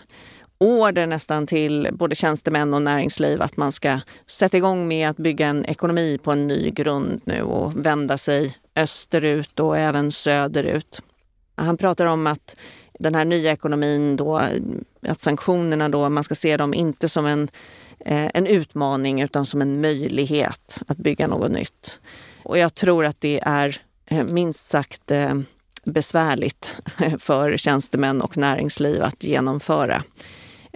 [0.59, 5.47] order nästan till både tjänstemän och näringsliv att man ska sätta igång med att bygga
[5.47, 11.01] en ekonomi på en ny grund nu och vända sig österut och även söderut.
[11.55, 12.55] Han pratar om att
[12.99, 14.41] den här nya ekonomin då,
[15.07, 17.49] att sanktionerna då, man ska se dem inte som en,
[17.99, 21.99] eh, en utmaning utan som en möjlighet att bygga något nytt.
[22.43, 25.35] Och jag tror att det är eh, minst sagt eh,
[25.83, 26.75] besvärligt
[27.19, 30.03] för tjänstemän och näringsliv att genomföra.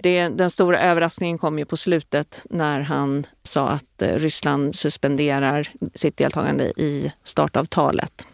[0.04, 5.68] Det, den stora överraskningen kom ju på slutet när han sa att eh, Ryssland suspenderar
[5.94, 8.26] sitt deltagande i startavtalet.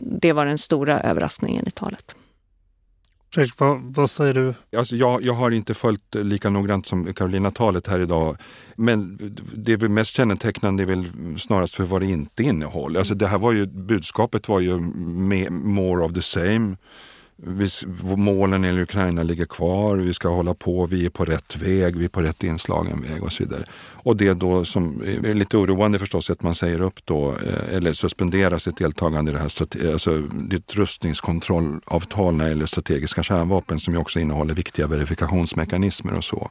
[0.00, 2.16] Det var den stora överraskningen i talet.
[3.34, 4.54] Fredrik, vad, vad, säger du?
[4.76, 8.36] Alltså jag, jag har inte följt lika noggrant som Carolina talet här idag.
[8.76, 9.18] Men
[9.54, 11.06] det är väl mest kännetecknande är väl
[11.38, 12.98] snarast för vad det inte innehåller.
[12.98, 14.78] Alltså det här var ju, budskapet var ju
[15.50, 16.76] more of the same
[17.36, 17.68] vi,
[18.16, 22.04] målen i Ukraina ligger kvar, vi ska hålla på, vi är på rätt väg, vi
[22.04, 23.64] är på rätt inslagen väg och så vidare.
[23.92, 27.76] Och det då som är lite oroande förstås är att man säger upp då, eh,
[27.76, 33.78] eller suspenderar sitt deltagande i det här alltså det rustningskontrollavtal när det gäller strategiska kärnvapen
[33.78, 36.50] som ju också innehåller viktiga verifikationsmekanismer och så.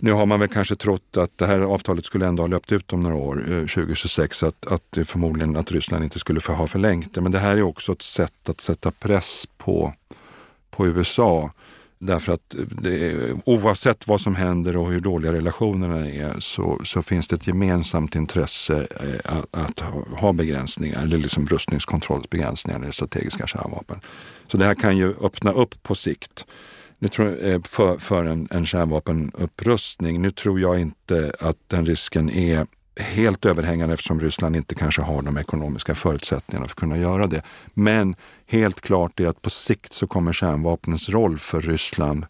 [0.00, 2.92] Nu har man väl kanske trott att det här avtalet skulle ändå ha löpt ut
[2.92, 7.14] om några år, eh, 2026, att, att förmodligen att Ryssland inte skulle få ha förlängt
[7.14, 7.20] det.
[7.20, 9.92] Men det här är också ett sätt att sätta press på,
[10.70, 11.50] på USA.
[11.98, 17.02] Därför att eh, det, oavsett vad som händer och hur dåliga relationerna är så, så
[17.02, 19.80] finns det ett gemensamt intresse eh, att, att
[20.20, 24.00] ha begränsningar, eller liksom rustningskontrollsbegränsningar när det strategiska kärnvapen.
[24.46, 26.46] Så det här kan ju öppna upp på sikt
[26.98, 30.22] nu tror, jag, eh, för, för en, en kärnvapenupprustning.
[30.22, 32.66] Nu tror jag inte att den risken är
[33.00, 37.42] helt överhängande eftersom Ryssland inte kanske har de ekonomiska förutsättningarna för att kunna göra det.
[37.74, 42.26] Men helt klart är att på sikt så kommer kärnvapnens roll för Ryssland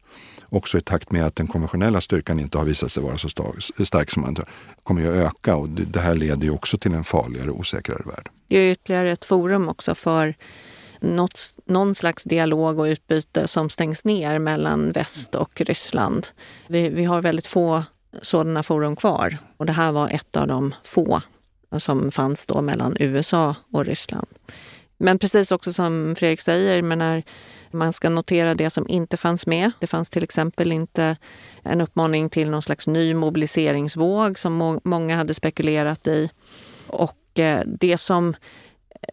[0.51, 3.29] också i takt med att den konventionella styrkan inte har visat sig vara så
[3.85, 4.49] stark som man tror,
[4.83, 8.03] kommer ju att öka och det här leder ju också till en farligare och osäkrare
[8.07, 8.29] värld.
[8.49, 10.35] Det är ytterligare ett forum också för
[11.01, 16.27] något, någon slags dialog och utbyte som stängs ner mellan väst och Ryssland.
[16.67, 17.83] Vi, vi har väldigt få
[18.23, 21.23] sådana forum kvar och det här var ett av de få
[21.77, 24.29] som fanns då mellan USA och Ryssland.
[24.99, 27.23] Men precis också som Fredrik säger, menar,
[27.71, 29.71] man ska notera det som inte fanns med.
[29.81, 31.17] Det fanns till exempel inte
[31.63, 36.31] en uppmaning till någon slags ny mobiliseringsvåg som må många hade spekulerat i.
[36.87, 38.35] Och eh, det som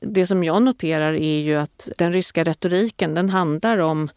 [0.02, 4.10] det som jag noterar är ju att den ryska retoriken den handlar om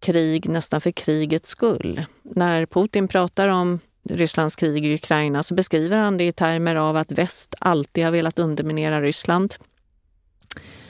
[0.00, 2.04] krig nästan för krigets skull.
[2.22, 3.80] När Putin pratar om
[4.10, 8.10] Rysslands krig i Ukraina så beskriver han det i termer av att väst alltid har
[8.10, 9.54] velat underminera Ryssland.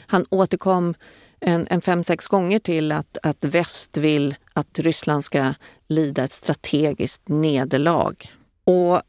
[0.07, 0.95] Han återkom
[1.41, 5.55] en, en fem, sex gånger till att, att väst vill att Ryssland ska
[5.89, 8.14] lida ett strategiskt nederlag.
[8.64, 9.03] Och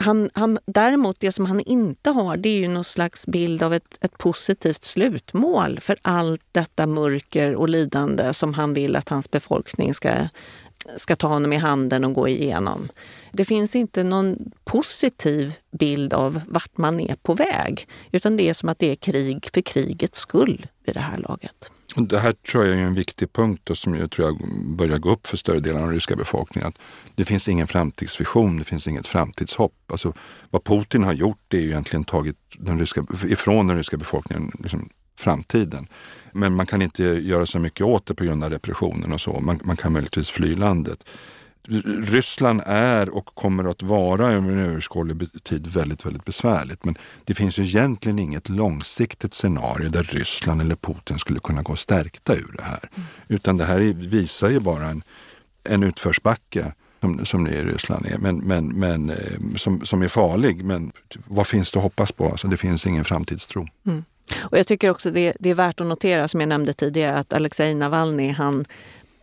[0.00, 3.74] han, han, däremot, det som han inte har, det är ju någon slags bild av
[3.74, 9.30] ett, ett positivt slutmål för allt detta mörker och lidande som han vill att hans
[9.30, 10.10] befolkning ska,
[10.96, 12.88] ska ta honom i handen och gå igenom.
[13.32, 18.54] Det finns inte någon positiv bild av vart man är på väg, utan det är
[18.54, 21.70] som att det är krig för krigets skull vid det här laget.
[21.96, 25.10] Det här tror jag är en viktig punkt och som jag tror jag börjar gå
[25.10, 26.68] upp för större delen av den ryska befolkningen.
[26.68, 26.78] Att
[27.14, 29.74] det finns ingen framtidsvision, det finns inget framtidshopp.
[29.86, 30.12] Alltså,
[30.50, 34.88] vad Putin har gjort är ju egentligen tagit den ryska, ifrån den ryska befolkningen liksom,
[35.18, 35.86] framtiden.
[36.32, 39.40] Men man kan inte göra så mycket åt det på grund av repressionen och så.
[39.40, 41.04] Man, man kan möjligtvis fly landet.
[42.02, 46.84] Ryssland är och kommer att vara över en överskådlig tid väldigt, väldigt besvärligt.
[46.84, 51.76] Men det finns ju egentligen inget långsiktigt scenario där Ryssland eller Putin skulle kunna gå
[51.76, 52.90] stärkta ur det här.
[52.94, 53.08] Mm.
[53.28, 55.02] Utan det här visar ju bara en,
[55.64, 59.16] en utförsbacke som, som det i Ryssland är, men, men, men eh,
[59.56, 60.64] som, som är farlig.
[60.64, 60.92] Men
[61.26, 62.30] vad finns det att hoppas på?
[62.30, 63.66] Alltså, det finns ingen framtidstro.
[63.86, 64.04] Mm.
[64.38, 67.32] Och jag tycker också det, det är värt att notera, som jag nämnde tidigare, att
[67.32, 68.64] Alexej Navalny han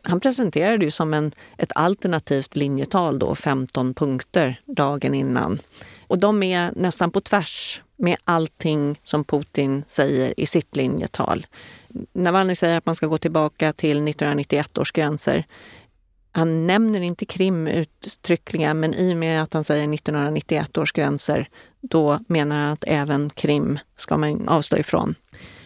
[0.08, 5.62] han presenterade ju som en, ett alternativt linjetal då, 15 punkter dagen innan.
[6.08, 11.48] Och de är nästan på tvärs med allting som Putin säger i sitt linjetal.
[12.14, 15.46] Navalny säger att man ska gå tillbaka till 1991 års gränser.
[16.32, 21.50] Han nämner inte Krim uttryckligen, men i och med att han säger 1991 års gränser,
[21.82, 25.16] då menar han att även Krim ska man avstå ifrån.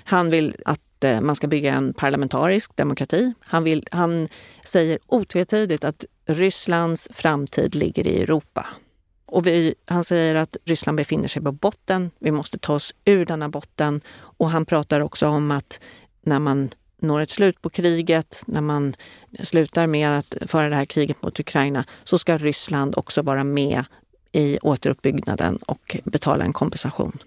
[0.03, 3.34] Han vill att Eh, man ska bygga en parlamentarisk demokrati.
[3.39, 4.28] Han, vill, han
[4.64, 8.68] säger otvetydigt att Rysslands framtid ligger i Europa.
[9.26, 12.12] Och vi, han säger att Ryssland befinner sig på botten.
[12.20, 14.02] Vi måste ta oss ur denna botten.
[14.18, 15.80] Och han pratar också om att
[16.22, 16.70] när man
[17.02, 18.95] når ett slut på kriget, när man
[19.39, 23.84] slutar med att föra det här kriget mot Ukraina, så ska Ryssland också vara med
[24.32, 27.18] i återuppbyggnaden och betala en kompensation.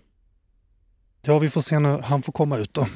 [1.22, 2.87] Ja, vi får se när han får komma ut då.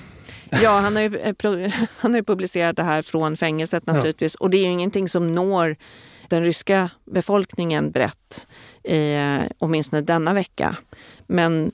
[0.50, 4.36] Ja, han har, ju, eh, han har publicerat det här från fängelset naturligtvis.
[4.40, 4.44] Ja.
[4.44, 5.76] Och det är ju ingenting som når
[6.28, 8.46] den ryska befolkningen brett,
[8.84, 10.76] eh, åtminstone denna vecka.
[11.26, 11.72] Men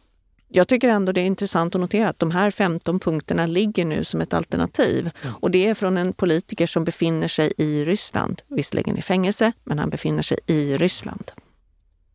[0.49, 4.05] jag tycker ändå det är intressant att notera att de här 15 punkterna ligger nu
[4.05, 5.11] som ett alternativ.
[5.23, 5.29] Ja.
[5.41, 8.43] Och det är från en politiker som befinner sig i Ryssland.
[8.49, 11.33] Visserligen i fängelse, men han befinner sig i Ryssland.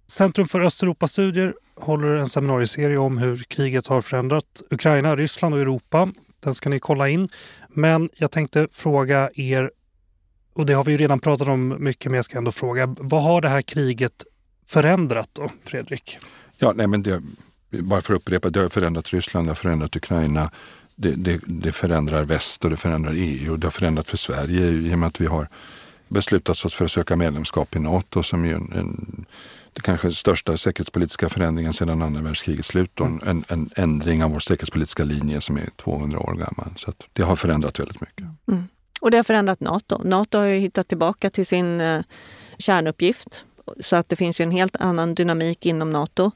[0.07, 6.11] Centrum för Östeuropastudier håller en seminarieserie om hur kriget har förändrat Ukraina, Ryssland och Europa.
[6.39, 7.29] Den ska ni kolla in.
[7.69, 9.71] Men jag tänkte fråga er,
[10.53, 12.95] och det har vi ju redan pratat om mycket, men jag ska ändå fråga.
[12.99, 14.25] Vad har det här kriget
[14.67, 16.17] förändrat då, Fredrik?
[16.57, 17.21] Ja, nej men det,
[17.69, 20.51] bara för att upprepa, det har förändrat Ryssland, det har förändrat Ukraina.
[20.95, 24.65] Det, det, det förändrar väst och det förändrar EU och det har förändrat för Sverige
[24.65, 25.47] i och med att vi har
[26.07, 29.25] beslutat oss för att söka medlemskap i Nato som är en, en
[29.79, 32.99] kanske största säkerhetspolitiska förändringen sedan andra världskrigets slut.
[32.99, 33.19] Mm.
[33.25, 36.73] En, en, ändring av vår säkerhetspolitiska linje som är 200 år gammal.
[36.75, 38.25] Så det har förändrat väldigt mycket.
[38.47, 38.67] Mm.
[39.01, 40.01] Och det har förändrat Nato.
[40.03, 42.01] Nato har ju hittat tillbaka till sin eh,
[42.57, 43.45] kärnuppgift.
[43.79, 46.31] Så att det finns ju en helt annan dynamik inom Nato.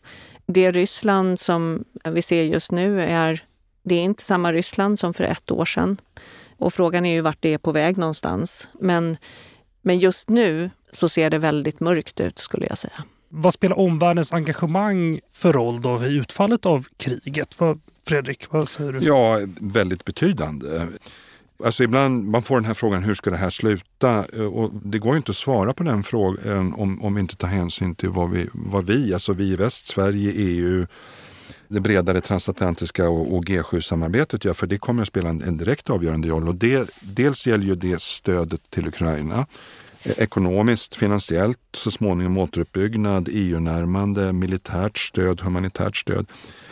[0.46, 3.44] Det Ryssland som vi ser just nu är,
[3.84, 5.98] det är inte samma Ryssland som för ett år sedan.
[6.58, 8.68] Och frågan är ju vart det är på väg någonstans.
[8.80, 9.18] Men,
[9.82, 13.04] men just nu så ser det väldigt mörkt ut skulle jag säga.
[13.36, 17.60] Vad spelar omvärldens engagemang för roll då i utfallet av kriget?
[17.60, 19.00] Vad, Fredrik, vad säger du?
[19.00, 20.68] Ja, väldigt betydande.
[21.64, 24.20] Alltså ibland man får den här frågan, hur ska det här sluta?
[24.52, 27.96] Och det går inte att svara på den frågan om, om vi inte tar hänsyn
[27.96, 30.88] till vad vi, vad vi, alltså vi i väst, Sverige, EU,
[31.68, 35.90] det bredare transatlantiska och, och G7-samarbetet gör, för det kommer att spela en, en direkt
[35.90, 36.48] avgörande roll.
[36.48, 39.46] Och det, dels gäller ju det stödet till Ukraina
[40.06, 46.26] ekonomiskt, finansiellt, så småningom återuppbyggnad, EU-närmande, militärt stöd, humanitärt stöd.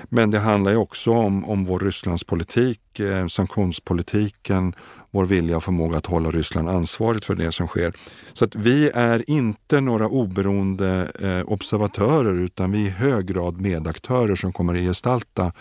[0.10, 4.76] Men det handlar ju också om, om vår Rysslandspolitik, eh, sanktionspolitiken,
[5.12, 7.94] vår vilja och förmåga att hålla Ryssland ansvarigt för det som sker.
[8.34, 13.62] Så att vi är inte några oberoende eh, observatörer utan vi är i hög grad
[13.62, 15.52] medaktörer som kommer att gestalta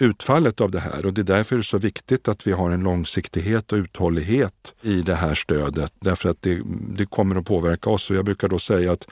[0.00, 1.06] utfallet av det här.
[1.06, 4.74] Och det är därför det är så viktigt att vi har en långsiktighet och uthållighet
[4.82, 5.92] i det här stödet.
[6.00, 6.62] Därför att det,
[6.96, 8.10] det kommer att påverka oss.
[8.10, 9.06] Och jag brukar då säga att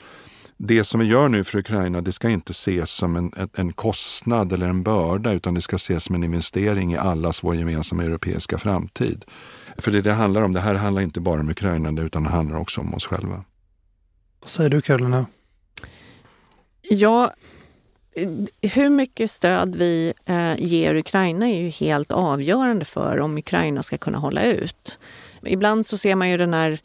[0.57, 4.53] det som vi gör nu för Ukraina, det ska inte ses som en, en kostnad
[4.53, 8.57] eller en börda, utan det ska ses som en investering i allas vår gemensamma europeiska
[8.57, 9.25] framtid.
[9.77, 12.57] För det det handlar om, det här handlar inte bara om Ukraina, utan det handlar
[12.57, 13.43] också om oss själva.
[14.39, 15.25] Vad säger du Karolina?
[16.81, 17.33] Ja,
[18.61, 23.97] hur mycket stöd vi eh, ger Ukraina är ju helt avgörande för om Ukraina ska
[23.97, 24.99] kunna hålla ut.
[25.45, 26.79] Ibland så ser man ju den här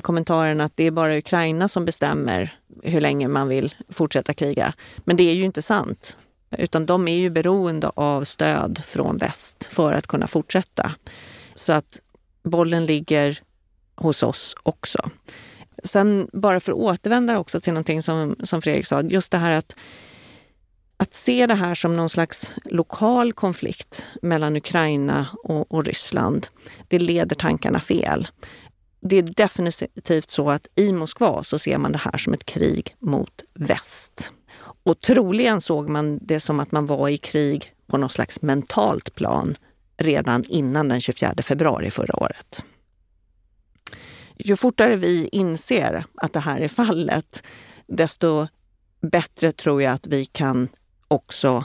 [0.00, 4.72] kommentaren att det är bara Ukraina som bestämmer hur länge man vill fortsätta kriga.
[5.04, 6.16] Men det är ju inte sant.
[6.58, 10.94] Utan de är ju beroende av stöd från väst för att kunna fortsätta.
[11.54, 12.00] Så att
[12.42, 13.38] bollen ligger
[13.94, 15.10] hos oss också.
[15.84, 19.52] Sen bara för att återvända också till någonting som, som Fredrik sa, just det här
[19.52, 19.76] att
[21.02, 26.46] att se det här som någon slags lokal konflikt mellan Ukraina och, och, Ryssland,
[26.88, 28.28] det leder tankarna fel.
[29.00, 32.96] Det är definitivt så att i Moskva så ser man det här som ett krig
[32.98, 34.32] mot väst.
[34.84, 39.14] Och troligen såg man det som att man var i krig på något slags mentalt
[39.14, 39.54] plan
[39.96, 42.64] redan innan den 24 februari förra året.
[44.36, 47.42] Ju fortare vi inser att det här är fallet,
[47.86, 48.46] desto
[49.00, 50.68] bättre tror jag att vi kan
[51.12, 51.64] också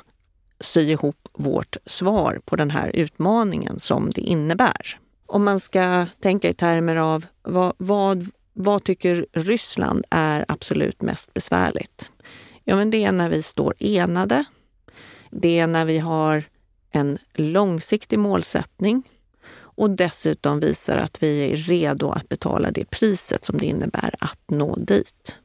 [0.59, 4.99] sy ihop vårt svar på den här utmaningen som det innebär.
[5.25, 11.33] Om man ska tänka i termer av vad, vad, vad tycker Ryssland är absolut mest
[11.33, 12.11] besvärligt?
[12.63, 14.45] Ja, men det är när vi står enade.
[15.31, 16.43] Det är när vi har
[16.91, 19.03] en långsiktig målsättning
[19.77, 24.39] och dessutom visar att vi är redo att betala det priset som det innebär att
[24.47, 25.39] nå dit.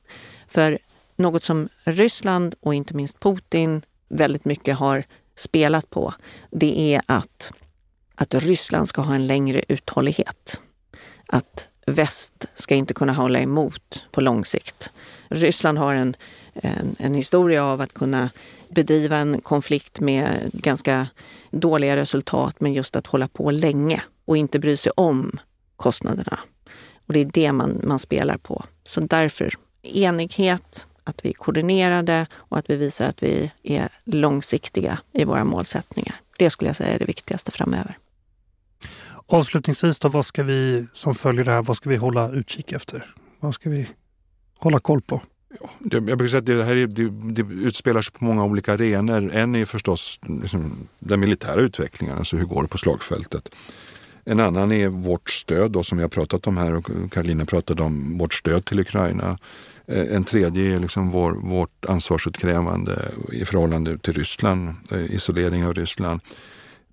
[0.46, 0.78] För
[1.16, 3.82] något som Ryssland och inte minst Putin
[4.12, 5.04] väldigt mycket har
[5.36, 6.14] spelat på,
[6.50, 7.52] det är att,
[8.14, 10.60] att Ryssland ska ha en längre uthållighet.
[11.26, 14.90] Att väst ska inte kunna hålla emot på lång sikt.
[15.28, 16.16] Ryssland har en,
[16.54, 18.30] en, en historia av att kunna
[18.68, 21.06] bedriva en konflikt med ganska
[21.50, 25.38] dåliga resultat, men just att hålla på länge och inte bry sig om
[25.76, 26.38] kostnaderna.
[27.06, 28.64] Och det är det man, man spelar på.
[28.84, 34.98] Så därför enighet, att vi är koordinerade och att vi visar att vi är långsiktiga
[35.12, 36.20] i våra målsättningar.
[36.38, 37.96] Det skulle jag säga är det viktigaste framöver.
[39.26, 43.14] Avslutningsvis då, vad ska vi som följer det här, vad ska vi hålla utkik efter?
[43.40, 43.88] Vad ska vi
[44.58, 45.20] hålla koll på?
[45.60, 47.10] Ja, det, jag brukar säga att det här är, det,
[47.42, 49.30] det utspelar sig på många olika arenor.
[49.34, 53.48] En är förstås liksom, den militära utvecklingen, alltså hur går det på slagfältet.
[54.24, 57.82] En annan är vårt stöd då, som vi har pratat om här och Karolina pratade
[57.82, 59.38] om vårt stöd till Ukraina.
[59.86, 65.74] Eh, en tredje är liksom vår, vårt ansvarsutkrävande i förhållande till Ryssland, eh, isolering av
[65.74, 66.20] Ryssland.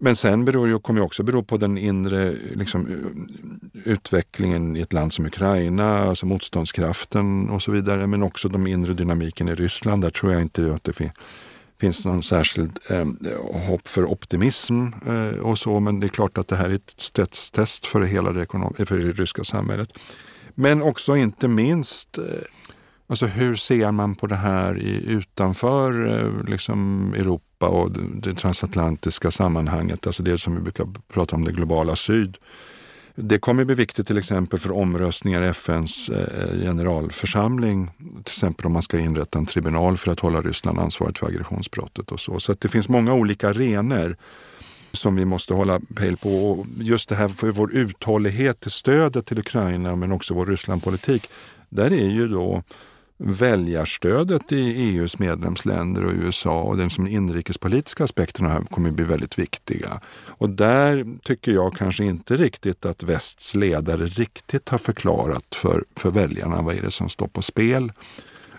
[0.01, 4.93] Men sen beror kommer det också bero på den inre liksom, eh, utvecklingen i ett
[4.93, 8.07] land som Ukraina, alltså motståndskraften och så vidare.
[8.07, 10.01] Men också de inre dynamiken i Ryssland.
[10.01, 11.13] Där tror jag inte att det finns
[11.79, 13.05] finns någon särskild eh,
[13.67, 15.79] hopp för optimism eh, och så.
[15.79, 18.45] Men det är klart att det här är ett stresstest för hela det,
[18.85, 19.93] för det ryska samhället.
[20.55, 22.23] Men också inte minst eh,
[23.10, 29.32] Alltså hur ser man på det här i, utanför eh, liksom Europa och det transatlantiska
[29.32, 32.38] sammanhanget, alltså det som vi brukar prata om, det globala syd.
[33.16, 37.91] Det kommer bli viktigt till exempel för omröstningar i FNs eh, generalförsamling.
[37.97, 42.12] Till exempel om man ska inrätta en tribunal för att hålla Ryssland ansvarigt för aggressionsbrottet
[42.12, 42.39] och så.
[42.39, 44.18] Så det finns många olika arenor
[44.91, 46.51] som vi måste hålla pejl på.
[46.51, 51.30] Och just det här för vår uthållighet till stödet till Ukraina men också vår Rysslandpolitik.
[51.70, 52.64] Där är ju då
[53.20, 59.05] väljarstödet i EUs medlemsländer och USA och de som inrikespolitiska aspekterna här kommer att bli
[59.05, 60.01] väldigt viktiga.
[60.28, 66.11] Och där tycker jag kanske inte riktigt att västs ledare riktigt har förklarat för, för
[66.11, 67.91] väljarna vad är det som står på spel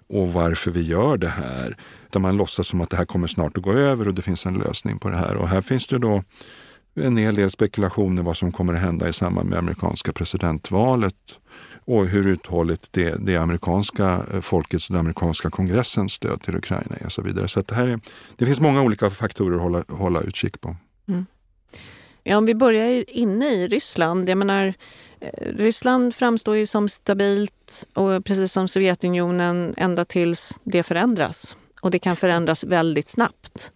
[0.08, 1.76] och varför vi gör det här.
[2.11, 4.46] Där man låtsas som att det här kommer snart att gå över och det finns
[4.46, 5.36] en lösning på det här.
[5.36, 6.22] Och här finns det då
[6.94, 11.14] en hel del spekulationer vad som kommer att hända i samband med amerikanska presidentvalet
[11.91, 16.97] och hur uthålligt det, det amerikanska eh, folkets och den amerikanska kongressens stöd till Ukraina
[17.01, 17.49] är och så vidare.
[17.49, 18.01] Så det, här är,
[18.36, 20.76] det finns många olika faktorer att hålla, hålla utkik på.
[21.09, 21.26] Mm.
[22.22, 24.28] Ja, om vi börjar inne i Ryssland.
[24.28, 24.74] Jag menar,
[25.20, 31.57] eh, Ryssland framstår ju som stabilt och precis som Sovjetunionen ända tills det förändras.
[31.80, 33.72] Och det kan förändras väldigt snabbt.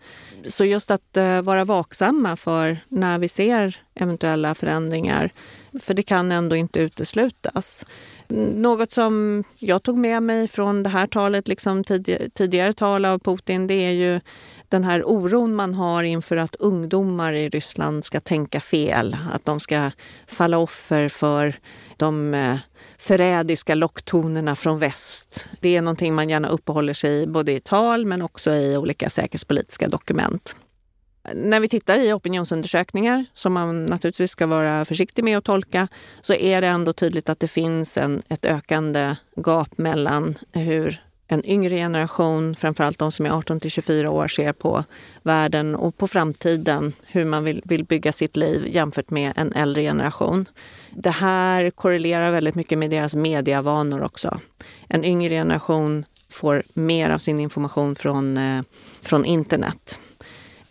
[0.46, 5.30] Så just att eh, vara vaksamma för när vi ser eventuella förändringar,
[5.80, 7.86] för det kan ändå inte uteslutas.
[8.54, 11.84] Något som jag tog med mig från det här talet, liksom
[12.34, 14.20] tidigare tal av Putin, det är ju
[14.68, 19.60] den här oron man har inför att ungdomar i Ryssland ska tänka fel, att de
[19.60, 19.90] ska
[20.26, 21.54] falla offer för
[21.96, 22.58] de eh,
[22.98, 25.48] förrädiska locktonerna från väst.
[25.60, 29.10] Det är någonting man gärna uppehåller sig i både i tal men också i olika
[29.10, 30.56] säkerhetspolitiska dokument.
[31.34, 35.88] När vi tittar i opinionsundersökningar, som man naturligtvis ska vara försiktig med att tolka,
[36.20, 41.44] så är det ändå tydligt att det finns en, ett ökande gap mellan hur en
[41.44, 44.84] yngre generation, framförallt de som är 18 till 24 år, ser på
[45.22, 49.82] världen och på framtiden, hur man vill, vill bygga sitt liv jämfört med en äldre
[49.82, 50.48] generation.
[50.90, 54.40] Det här korrelerar väldigt mycket med deras mediavanor också.
[54.88, 58.62] En yngre generation får mer av sin information från, eh,
[59.00, 60.00] från internet.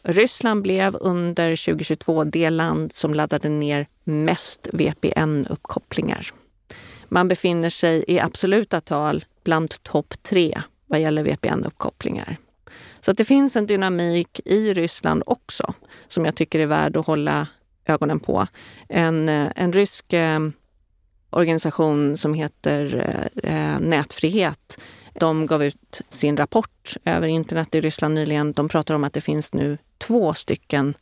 [0.04, 6.32] Ryssland blev under 2022 det land som laddade ner mest VPN-uppkopplingar.
[7.08, 12.38] Man befinner sig i absoluta tal bland topp tre vad gäller VPN-uppkopplingar.
[13.02, 15.74] Så att det finns en dynamik i Ryssland också
[16.08, 17.48] som jag tycker är värd att hålla
[17.86, 18.48] ögonen på.
[18.90, 20.40] En, eh, en rysk eh,
[21.30, 22.96] organisation som heter
[23.44, 24.78] eh, eh, Nätfrihet
[25.14, 28.54] de gav ut sin rapport över internet i Ryssland nyligen.
[28.54, 30.94] De pratar om att det finns nu två stycken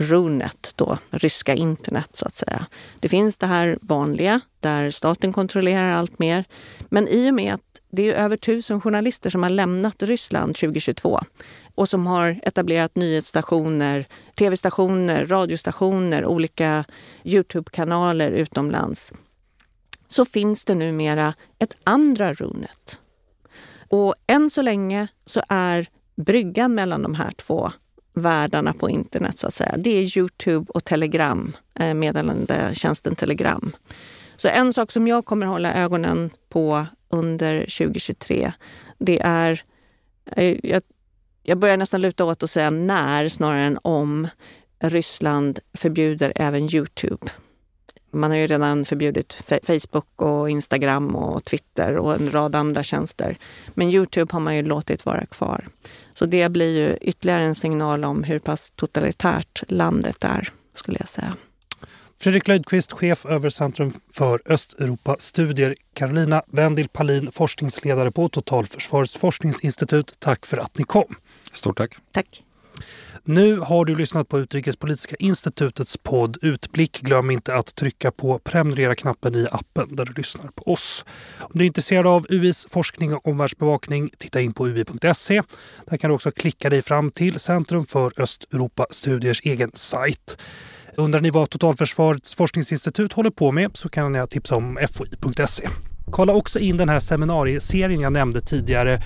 [0.00, 2.66] Runet, då, ryska internet så att säga.
[3.00, 6.44] Det finns det här vanliga där staten kontrollerar allt mer.
[6.88, 11.20] Men i och med att det är över tusen journalister som har lämnat Ryssland 2022
[11.74, 16.84] och som har etablerat nyhetsstationer, tv-stationer, radiostationer, olika
[17.24, 19.12] Youtube-kanaler utomlands
[20.08, 23.00] så finns det numera ett andra Runet.
[23.88, 27.72] Och än så länge så är bryggan mellan de här två
[28.14, 29.76] världarna på internet så att säga.
[29.76, 33.76] Det är Youtube och Telegram, eh, meddelandetjänsten Telegram.
[34.36, 38.52] Så en sak som jag kommer hålla ögonen på under 2023,
[38.98, 39.62] det är...
[40.36, 40.82] Eh, jag,
[41.42, 44.28] jag börjar nästan luta åt att säga när snarare än om
[44.80, 47.26] Ryssland förbjuder även Youtube.
[48.10, 53.36] Man har ju redan förbjudit Facebook och Instagram och Twitter och en rad andra tjänster.
[53.74, 55.68] Men Youtube har man ju låtit vara kvar.
[56.14, 61.08] Så det blir ju ytterligare en signal om hur pass totalitärt landet är, skulle jag
[61.08, 61.36] säga.
[62.20, 65.74] Fredrik Löjdqvist, chef över Centrum för Östeuropastudier.
[65.94, 70.20] Carolina Wendil Palin, forskningsledare på Totalförsvarets forskningsinstitut.
[70.20, 71.14] Tack för att ni kom.
[71.52, 71.94] Stort tack.
[72.12, 72.42] Tack.
[73.24, 77.00] Nu har du lyssnat på Utrikespolitiska institutets podd Utblick.
[77.00, 81.04] Glöm inte att trycka på prenumerera-knappen i appen där du lyssnar på oss.
[81.40, 85.42] Om du är intresserad av UIs forskning och omvärldsbevakning, titta in på ui.se.
[85.86, 90.36] Där kan du också klicka dig fram till Centrum för Östeuropastudiers egen sajt.
[91.00, 95.68] Undrar ni vad Totalförsvarets forskningsinstitut håller på med så kan jag tipsa om foi.se.
[96.10, 99.02] Kolla också in den här seminarieserien jag nämnde tidigare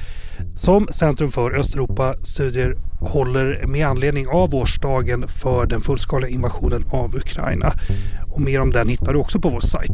[0.55, 7.73] som Centrum för Östeuropa-studier håller med anledning av årsdagen för den fullskaliga invasionen av Ukraina.
[8.33, 9.93] Och mer om den hittar du också på vår sajt.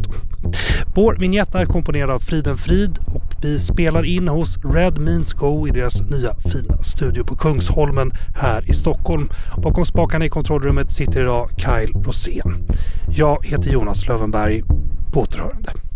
[0.95, 5.69] Vår vignett är komponerad av Friden Frid och vi spelar in hos Red Means Go
[5.69, 9.29] i deras nya fina studio på Kungsholmen här i Stockholm.
[9.57, 12.55] Bakom spakarna i kontrollrummet sitter idag Kyle Rosén.
[13.09, 14.63] Jag heter Jonas Lövenberg.
[15.13, 15.88] På återhörande.